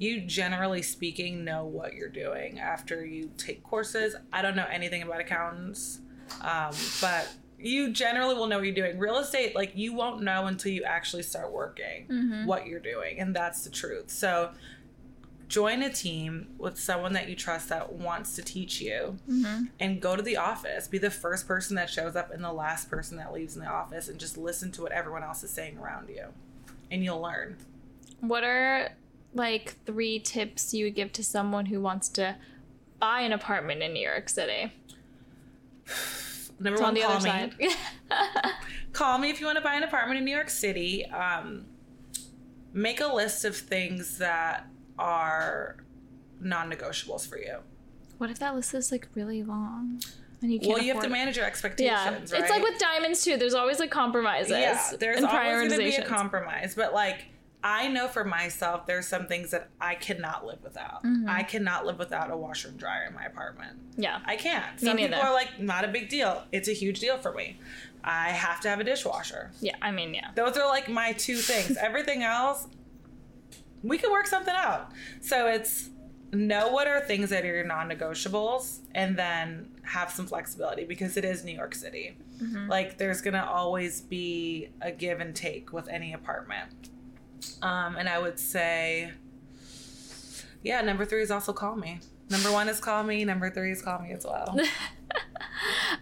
you 0.01 0.19
generally 0.21 0.81
speaking 0.81 1.43
know 1.43 1.63
what 1.63 1.93
you're 1.93 2.09
doing 2.09 2.59
after 2.59 3.05
you 3.05 3.29
take 3.37 3.61
courses. 3.61 4.15
I 4.33 4.41
don't 4.41 4.55
know 4.55 4.65
anything 4.67 5.03
about 5.03 5.19
accountants 5.19 5.99
um, 6.41 6.73
but 6.99 7.31
you 7.61 7.91
generally 7.91 8.33
will 8.35 8.47
know 8.47 8.57
what 8.57 8.65
you're 8.65 8.73
doing 8.75 8.97
real 8.99 9.17
estate 9.17 9.55
like 9.55 9.71
you 9.75 9.93
won't 9.93 10.21
know 10.21 10.45
until 10.47 10.71
you 10.71 10.83
actually 10.83 11.23
start 11.23 11.51
working 11.51 12.05
what 12.45 12.65
you're 12.67 12.79
doing 12.79 13.19
and 13.19 13.35
that's 13.35 13.63
the 13.63 13.69
truth 13.69 14.09
so 14.09 14.51
join 15.47 15.81
a 15.83 15.89
team 15.91 16.47
with 16.57 16.79
someone 16.79 17.11
that 17.13 17.27
you 17.27 17.35
trust 17.35 17.67
that 17.69 17.91
wants 17.91 18.35
to 18.35 18.41
teach 18.41 18.79
you 18.81 19.17
and 19.79 20.01
go 20.01 20.15
to 20.15 20.21
the 20.23 20.37
office 20.37 20.87
be 20.87 20.97
the 20.97 21.11
first 21.11 21.45
person 21.47 21.75
that 21.75 21.89
shows 21.89 22.15
up 22.15 22.31
and 22.31 22.43
the 22.43 22.53
last 22.53 22.89
person 22.89 23.17
that 23.17 23.33
leaves 23.33 23.55
in 23.55 23.61
the 23.61 23.67
office 23.69 24.07
and 24.07 24.17
just 24.19 24.37
listen 24.37 24.71
to 24.71 24.81
what 24.81 24.91
everyone 24.93 25.23
else 25.23 25.43
is 25.43 25.51
saying 25.51 25.77
around 25.77 26.07
you 26.09 26.25
and 26.89 27.03
you'll 27.03 27.21
learn 27.21 27.57
What 28.21 28.43
are 28.43 28.91
like 29.33 29.75
three 29.85 30.19
tips 30.19 30.73
you 30.73 30.85
would 30.85 30.95
give 30.95 31.11
to 31.13 31.23
someone 31.23 31.65
who 31.67 31.81
wants 31.81 32.07
to 32.09 32.35
buy 32.99 33.21
an 33.21 33.33
apartment 33.33 33.81
in 33.81 33.93
New 33.93 34.03
York 34.03 34.29
City? 34.29 34.71
Number 36.63 36.73
It's 36.73 36.81
one 36.81 36.89
on 36.89 36.93
the 36.93 37.01
call 37.01 37.11
other 37.11 37.23
me 37.59 37.69
side. 37.69 38.51
call 38.93 39.17
me 39.17 39.29
if 39.29 39.39
you 39.39 39.45
want 39.45 39.57
to 39.57 39.63
buy 39.63 39.75
an 39.75 39.83
apartment 39.83 40.17
in 40.19 40.25
New 40.25 40.33
York 40.33 40.49
City. 40.49 41.05
Um, 41.05 41.65
make 42.73 43.01
a 43.01 43.07
list 43.07 43.45
of 43.45 43.55
things 43.55 44.17
that 44.19 44.67
are 44.97 45.77
non-negotiables 46.39 47.27
for 47.27 47.37
you. 47.37 47.57
what 48.17 48.29
if 48.29 48.39
that 48.39 48.55
list 48.55 48.73
is 48.73 48.91
like 48.91 49.07
really 49.15 49.43
long? 49.43 50.01
And 50.41 50.51
you 50.51 50.59
can't 50.59 50.73
Well, 50.73 50.81
you 50.81 50.93
have 50.93 51.03
to 51.03 51.09
manage 51.09 51.37
your 51.37 51.45
expectations. 51.45 51.91
Yeah, 51.91 52.09
expectations. 52.09 52.33
it's 52.33 52.49
like 52.49 52.63
with 52.63 52.79
diamonds 52.79 53.23
too. 53.23 53.37
There's 53.37 53.53
always 53.53 53.79
like 53.79 53.91
compromises. 53.91 54.51
yeah. 54.51 54.91
There's 54.99 55.23
always 55.23 55.69
going 55.69 55.69
to 55.69 55.77
be 55.77 55.95
a 55.95 56.05
compromise, 56.05 56.73
but 56.75 56.93
like. 56.93 57.25
I 57.63 57.87
know 57.87 58.07
for 58.07 58.23
myself, 58.23 58.85
there's 58.87 59.07
some 59.07 59.27
things 59.27 59.51
that 59.51 59.69
I 59.79 59.95
cannot 59.95 60.45
live 60.45 60.63
without. 60.63 61.03
Mm-hmm. 61.03 61.29
I 61.29 61.43
cannot 61.43 61.85
live 61.85 61.99
without 61.99 62.31
a 62.31 62.37
washer 62.37 62.69
and 62.69 62.77
dryer 62.77 63.05
in 63.07 63.13
my 63.13 63.25
apartment. 63.25 63.77
Yeah, 63.97 64.19
I 64.25 64.35
can't. 64.35 64.81
Me 64.81 64.87
Some 64.87 64.97
people 64.97 65.19
are 65.19 65.33
like, 65.33 65.59
not 65.59 65.85
a 65.85 65.87
big 65.87 66.09
deal. 66.09 66.43
It's 66.51 66.67
a 66.67 66.73
huge 66.73 66.99
deal 66.99 67.17
for 67.17 67.33
me. 67.33 67.59
I 68.03 68.29
have 68.29 68.59
to 68.61 68.69
have 68.69 68.79
a 68.79 68.83
dishwasher. 68.83 69.51
yeah. 69.59 69.75
I 69.81 69.91
mean, 69.91 70.13
yeah. 70.13 70.31
Those 70.33 70.57
are 70.57 70.67
like 70.67 70.89
my 70.89 71.13
two 71.13 71.35
things. 71.37 71.77
Everything 71.81 72.23
else, 72.23 72.67
we 73.83 73.97
can 73.97 74.11
work 74.11 74.25
something 74.25 74.55
out. 74.55 74.91
So 75.21 75.47
it's 75.47 75.89
know 76.33 76.69
what 76.69 76.87
are 76.87 77.01
things 77.01 77.29
that 77.29 77.43
are 77.43 77.47
your 77.47 77.65
non-negotiables, 77.65 78.79
and 78.95 79.17
then 79.17 79.69
have 79.83 80.09
some 80.11 80.25
flexibility 80.25 80.85
because 80.85 81.17
it 81.17 81.25
is 81.25 81.43
New 81.43 81.55
York 81.55 81.75
City. 81.75 82.17
Like 82.69 82.97
there's 82.97 83.21
gonna 83.21 83.45
always 83.45 84.01
be 84.01 84.69
a 84.81 84.91
give 84.91 85.19
and 85.19 85.35
take 85.35 85.71
with 85.73 85.87
any 85.89 86.13
apartment. 86.13 86.89
Um, 87.61 87.95
and 87.97 88.07
I 88.09 88.19
would 88.19 88.39
say, 88.39 89.11
yeah, 90.63 90.81
number 90.81 91.05
three 91.05 91.21
is 91.21 91.31
also 91.31 91.53
call 91.53 91.75
me. 91.75 91.99
Number 92.31 92.51
one 92.51 92.69
is 92.69 92.79
call 92.79 93.03
me. 93.03 93.23
Number 93.25 93.49
three 93.49 93.71
is 93.71 93.81
call 93.81 93.99
me 93.99 94.11
as 94.11 94.25
well. 94.25 94.57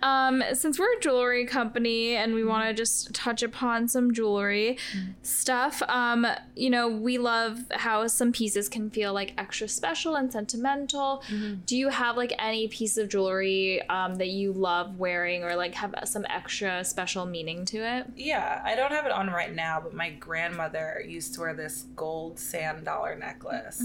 Um, 0.02 0.44
since 0.54 0.80
we're 0.80 0.94
a 0.94 1.00
jewelry 1.02 1.46
company 1.46 2.16
and 2.16 2.34
we 2.34 2.44
want 2.44 2.68
to 2.68 2.74
just 2.74 3.14
touch 3.14 3.44
upon 3.44 3.88
some 3.88 4.14
jewelry 4.14 4.78
stuff, 5.24 5.82
um, 5.88 6.26
you 6.56 6.70
know, 6.70 6.88
we 6.88 7.18
love 7.18 7.60
how 7.72 8.08
some 8.08 8.32
pieces 8.32 8.70
can 8.70 8.90
feel 8.90 9.14
like 9.14 9.34
extra 9.38 9.68
special 9.68 10.16
and 10.16 10.32
sentimental. 10.32 11.24
Do 11.66 11.76
you 11.76 11.90
have 11.90 12.16
like 12.16 12.34
any 12.40 12.68
piece 12.68 12.98
of 12.98 13.10
jewelry 13.10 13.82
um, 13.90 14.16
that 14.16 14.30
you 14.30 14.54
love 14.54 14.98
wearing 14.98 15.44
or 15.44 15.56
like 15.56 15.76
have 15.76 15.94
some 16.06 16.26
extra 16.30 16.84
special 16.86 17.26
meaning 17.26 17.66
to 17.66 17.78
it? 17.80 18.08
Yeah, 18.16 18.62
I 18.64 18.76
don't 18.76 18.92
have 18.92 19.06
it 19.06 19.12
on 19.12 19.30
right 19.30 19.54
now, 19.54 19.82
but 19.82 19.94
my 19.94 20.12
grandmother 20.12 21.04
used 21.06 21.34
to 21.34 21.42
wear 21.42 21.54
this 21.54 21.86
gold 21.96 22.40
sand 22.40 22.86
dollar 22.86 23.16
necklace. 23.16 23.82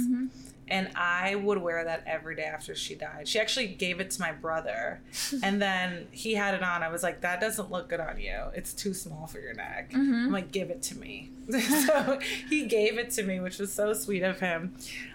And 0.69 0.89
I 0.97 1.35
would 1.35 1.59
wear 1.59 1.85
that 1.85 2.03
every 2.07 2.35
day 2.37 2.45
after 2.45 2.75
she 2.75 2.95
died. 2.95 3.29
She 3.29 3.39
actually 3.39 3.67
gave 3.67 4.01
it 4.01 4.11
to 4.13 4.21
my 4.21 4.33
brother. 4.33 5.01
and 5.43 5.61
then 5.61 6.07
he 6.11 6.35
had 6.35 6.55
it 6.55 6.63
on. 6.63 6.83
I 6.83 6.89
was 6.89 7.03
like, 7.03 7.21
that 7.21 7.41
doesn't 7.41 7.71
look 7.71 7.89
good 7.91 8.01
on 8.01 8.19
you. 8.19 8.39
It's 8.55 8.73
too 8.73 8.95
small 8.95 9.27
for 9.27 9.41
your 9.41 9.53
neck. 9.55 9.91
I'm 9.95 10.33
like, 10.33 10.53
give 10.53 10.71
it 10.71 10.81
to 10.85 10.99
me. 10.99 11.31
so 11.87 12.19
he 12.49 12.65
gave 12.67 12.97
it 12.99 13.11
to 13.13 13.23
me, 13.23 13.41
which 13.41 13.59
was 13.59 13.73
so 13.73 13.93
sweet 13.93 14.23
of 14.23 14.41
him. 14.41 14.75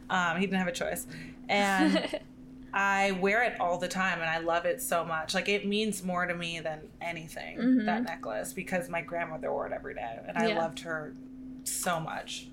Um, 0.09 0.37
he 0.37 0.45
didn't 0.45 0.59
have 0.59 0.67
a 0.67 0.71
choice. 0.71 1.07
And 1.47 2.19
I 2.73 3.11
wear 3.11 3.41
it 3.41 3.59
all 3.59 3.79
the 3.79 3.87
time 3.87 4.21
and 4.21 4.29
I 4.29 4.37
love 4.37 4.65
it 4.65 4.79
so 4.83 5.03
much. 5.03 5.33
Like 5.33 5.49
it 5.49 5.65
means 5.65 6.03
more 6.03 6.27
to 6.27 6.35
me 6.35 6.59
than 6.59 6.81
anything, 7.01 7.85
that 7.87 8.03
necklace, 8.03 8.53
because 8.53 8.87
my 8.89 9.01
grandmother 9.01 9.51
wore 9.51 9.65
it 9.65 9.73
every 9.73 9.95
day 9.95 10.19
and 10.27 10.37
I 10.37 10.49
Yeah. 10.49 10.59
loved 10.59 10.81
her 10.81 11.13
so 11.63 11.99
much. 11.99 12.47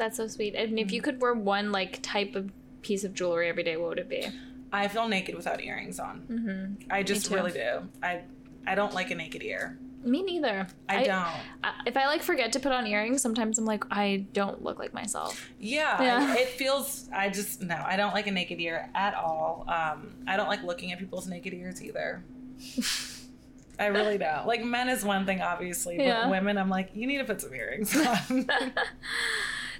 That's 0.00 0.16
so 0.16 0.26
sweet. 0.26 0.54
And 0.54 0.78
if 0.78 0.90
you 0.92 1.02
could 1.02 1.20
wear 1.20 1.34
one 1.34 1.70
like 1.72 2.00
type 2.02 2.34
of 2.34 2.50
piece 2.82 3.04
of 3.04 3.12
jewelry 3.14 3.48
every 3.50 3.62
day, 3.62 3.76
what 3.76 3.90
would 3.90 3.98
it 3.98 4.08
be? 4.08 4.26
I 4.72 4.88
feel 4.88 5.06
naked 5.08 5.34
without 5.34 5.62
earrings 5.62 6.00
on. 6.00 6.22
Mm-hmm. 6.30 6.90
I 6.90 7.02
just 7.02 7.30
really 7.30 7.52
do. 7.52 7.88
I 8.02 8.22
I 8.66 8.74
don't 8.74 8.94
like 8.94 9.10
a 9.10 9.14
naked 9.14 9.42
ear. 9.42 9.78
Me 10.02 10.22
neither. 10.22 10.66
I, 10.88 11.02
don't. 11.04 11.26
I, 11.62 11.72
if 11.84 11.94
I 11.98 12.06
like 12.06 12.22
forget 12.22 12.52
to 12.54 12.60
put 12.60 12.72
on 12.72 12.86
earrings, 12.86 13.20
sometimes 13.20 13.58
I'm 13.58 13.66
like, 13.66 13.84
I 13.90 14.24
don't 14.32 14.62
look 14.62 14.78
like 14.78 14.94
myself. 14.94 15.50
Yeah, 15.58 16.00
Yeah. 16.02 16.34
it 16.36 16.48
feels. 16.48 17.10
I 17.14 17.28
just 17.28 17.60
no. 17.60 17.74
I 17.86 17.96
don't 17.96 18.14
like 18.14 18.26
a 18.26 18.30
naked 18.30 18.58
ear 18.60 18.88
at 18.94 19.14
all. 19.14 19.66
Um, 19.68 20.14
I 20.26 20.38
don't 20.38 20.48
like 20.48 20.62
looking 20.62 20.92
at 20.92 20.98
people's 20.98 21.26
naked 21.26 21.52
ears 21.52 21.82
either. 21.82 22.24
I 23.78 23.86
really 23.86 24.16
don't. 24.18 24.46
Like 24.46 24.64
men 24.64 24.88
is 24.88 25.04
one 25.04 25.26
thing, 25.26 25.40
obviously, 25.42 25.96
but 25.98 26.06
Yeah. 26.06 26.28
women, 26.30 26.56
I'm 26.58 26.68
like, 26.70 26.90
you 26.94 27.06
need 27.06 27.18
to 27.18 27.24
put 27.24 27.40
some 27.42 27.54
earrings 27.54 27.94
on. 27.96 28.46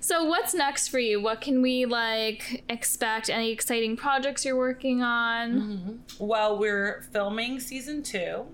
So 0.01 0.25
what's 0.25 0.55
next 0.55 0.89
for 0.89 0.99
you? 0.99 1.21
What 1.21 1.41
can 1.41 1.61
we 1.63 1.85
like 1.85 2.65
expect? 2.69 3.29
Any 3.29 3.51
exciting 3.53 3.97
projects 3.97 4.45
you're 4.45 4.57
working 4.57 5.03
on? 5.03 6.03
well, 6.19 6.59
we're 6.59 7.03
filming 7.13 7.61
season 7.61 8.03
2 8.03 8.47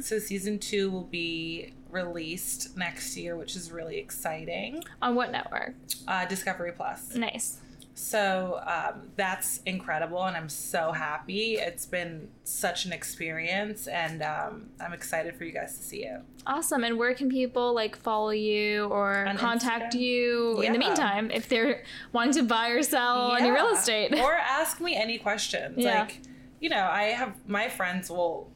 so 0.00 0.18
season 0.18 0.58
two 0.58 0.90
will 0.90 1.04
be 1.04 1.72
released 1.90 2.76
next 2.76 3.16
year, 3.16 3.36
which 3.36 3.56
is 3.56 3.72
really 3.72 3.98
exciting. 3.98 4.82
On 5.02 5.14
what 5.14 5.32
network? 5.32 5.74
Uh, 6.06 6.24
Discovery 6.26 6.72
Plus. 6.72 7.14
Nice. 7.14 7.58
So 7.98 8.60
um, 8.66 9.08
that's 9.16 9.62
incredible, 9.64 10.22
and 10.24 10.36
I'm 10.36 10.50
so 10.50 10.92
happy. 10.92 11.54
It's 11.54 11.86
been 11.86 12.28
such 12.44 12.84
an 12.84 12.92
experience, 12.92 13.86
and 13.86 14.22
um, 14.22 14.66
I'm 14.78 14.92
excited 14.92 15.34
for 15.34 15.44
you 15.44 15.52
guys 15.52 15.78
to 15.78 15.82
see 15.82 16.04
it. 16.04 16.20
Awesome. 16.46 16.84
And 16.84 16.98
where 16.98 17.14
can 17.14 17.30
people 17.30 17.74
like 17.74 17.96
follow 17.96 18.30
you 18.30 18.84
or 18.84 19.24
On 19.26 19.38
contact 19.38 19.94
Instagram? 19.94 20.00
you 20.00 20.60
in 20.60 20.72
the 20.74 20.78
meantime 20.78 21.30
if 21.30 21.48
they're 21.48 21.84
wanting 22.12 22.34
to 22.34 22.42
buy 22.42 22.68
or 22.68 22.82
sell 22.82 23.34
any 23.34 23.50
real 23.50 23.68
estate? 23.68 24.12
or 24.12 24.34
ask 24.34 24.78
me 24.78 24.94
any 24.94 25.16
questions. 25.16 25.76
Yeah. 25.78 26.00
Like, 26.00 26.20
you 26.60 26.68
know, 26.68 26.86
I 26.90 27.04
have 27.04 27.34
my 27.48 27.70
friends 27.70 28.10
will 28.10 28.50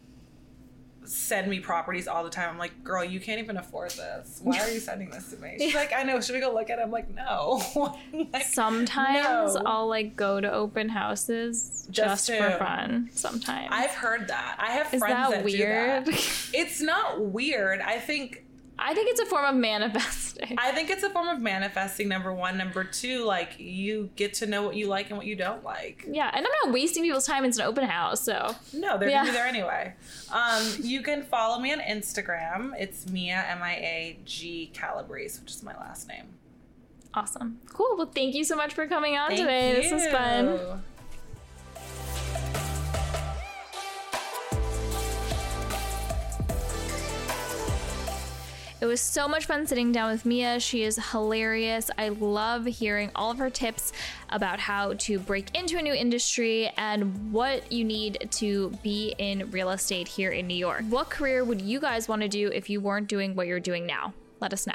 send 1.11 1.49
me 1.49 1.59
properties 1.59 2.07
all 2.07 2.23
the 2.23 2.31
time. 2.31 2.49
I'm 2.51 2.59
like, 2.59 2.85
girl, 2.85 3.05
you 3.05 3.19
can't 3.19 3.41
even 3.41 3.57
afford 3.57 3.91
this. 3.91 4.41
Why 4.45 4.59
are 4.61 4.71
you 4.71 4.79
sending 4.79 5.11
this 5.11 5.31
to 5.31 5.37
me? 5.39 5.57
She's 5.59 5.75
like, 5.83 5.93
I 5.93 6.05
know. 6.05 6.21
Should 6.21 6.35
we 6.37 6.41
go 6.41 6.53
look 6.55 6.71
at 6.71 6.79
it? 6.79 6.83
I'm 6.83 6.91
like, 6.91 7.13
no. 7.15 7.61
Like, 8.33 8.45
Sometimes 8.45 9.55
No. 9.55 9.63
I'll 9.67 9.89
like 9.89 10.15
go 10.17 10.41
to 10.41 10.51
open 10.53 10.89
houses 10.89 11.87
Just 11.91 12.29
just, 12.29 12.41
for 12.41 12.59
fun. 12.59 13.09
Sometimes. 13.13 13.69
I've 13.71 13.91
heard 13.91 14.29
that. 14.29 14.57
I 14.59 14.71
have 14.73 14.93
Is 14.95 15.01
friends 15.01 15.15
that 15.15 15.31
that, 15.31 15.45
weird? 15.45 16.05
do 16.05 16.13
that. 16.13 16.51
It's 16.53 16.81
not 16.81 17.21
weird. 17.21 17.81
I 17.81 17.99
think 17.99 18.45
I 18.83 18.95
think 18.95 19.11
it's 19.11 19.21
a 19.21 19.27
form 19.27 19.45
of 19.45 19.55
manifesting. 19.55 20.57
I 20.59 20.73
think 20.73 20.89
it's 20.89 21.03
a 21.03 21.11
form 21.11 21.29
of 21.29 21.39
manifesting. 21.41 22.09
Number 22.09 22.33
one, 22.33 22.57
number 22.57 22.83
two, 22.83 23.25
like 23.25 23.51
you 23.59 24.09
get 24.17 24.33
to 24.35 24.47
know 24.47 24.63
what 24.63 24.75
you 24.75 24.87
like 24.89 25.11
and 25.11 25.19
what 25.19 25.27
you 25.27 25.37
don't 25.37 25.63
like. 25.63 26.07
yeah, 26.11 26.31
and 26.33 26.45
I'm 26.47 26.53
not 26.65 26.73
wasting 26.73 27.03
people's 27.03 27.27
time. 27.27 27.45
It's 27.45 27.59
an 27.59 27.65
open 27.67 27.85
house, 27.85 28.23
so 28.25 28.57
No, 28.73 28.97
they're 28.99 29.11
Yeah. 29.11 29.19
gonna 29.21 29.31
be 29.33 29.37
there 29.37 29.47
anyway. 29.57 29.95
Um, 30.33 30.63
you 30.81 31.03
can 31.03 31.23
follow 31.23 31.61
me 31.61 31.73
on 31.73 31.81
Instagram. 31.81 32.73
It's 32.79 33.07
Mia 33.09 33.45
M 33.49 33.63
I 33.63 33.75
A 33.75 34.19
G 34.25 34.71
Calabrese, 34.73 35.41
which 35.43 35.51
is 35.53 35.63
my 35.63 35.77
last 35.77 36.09
name. 36.09 36.25
Awesome. 37.13 37.59
Cool. 37.73 37.97
Well, 37.99 38.11
thank 38.15 38.35
you 38.35 38.45
so 38.45 38.57
much 38.57 38.73
for 38.73 38.87
coming 38.87 39.17
on 39.19 39.29
Thank 39.31 39.41
today. 39.41 39.73
This 39.83 39.93
was 39.93 40.07
fun. 40.07 40.83
It 48.81 48.87
was 48.87 49.03
so 49.03 49.29
much 49.29 49.45
fun 49.45 49.67
sitting 49.67 49.93
down 49.93 50.11
with 50.11 50.25
Mia. 50.25 50.59
She 50.59 50.85
is 50.85 50.99
hilarious. 51.11 51.91
I 51.99 52.09
love 52.09 52.65
hearing 52.65 53.11
all 53.15 53.31
of 53.31 53.37
her 53.37 53.51
tips 53.51 53.93
about 54.31 54.59
how 54.59 54.95
to 54.95 55.19
break 55.19 55.55
into 55.55 55.77
a 55.77 55.83
new 55.83 55.93
industry 55.93 56.73
and 56.79 57.31
what 57.31 57.71
you 57.71 57.85
need 57.85 58.29
to 58.31 58.71
be 58.83 59.15
in 59.19 59.51
real 59.51 59.69
estate 59.69 60.09
here 60.09 60.31
in 60.31 60.47
New 60.47 60.55
York. 60.55 60.83
What 60.89 61.11
career 61.11 61.45
would 61.45 61.61
you 61.61 61.79
guys 61.79 62.09
want 62.09 62.23
to 62.23 62.29
do 62.29 62.49
if 62.49 62.71
you 62.71 62.81
weren't 62.81 63.07
doing 63.07 63.35
what 63.35 63.47
you're 63.47 63.61
doing 63.61 63.85
now? 63.85 64.15
Let 64.41 64.55
us 64.55 64.67
know. 64.67 64.73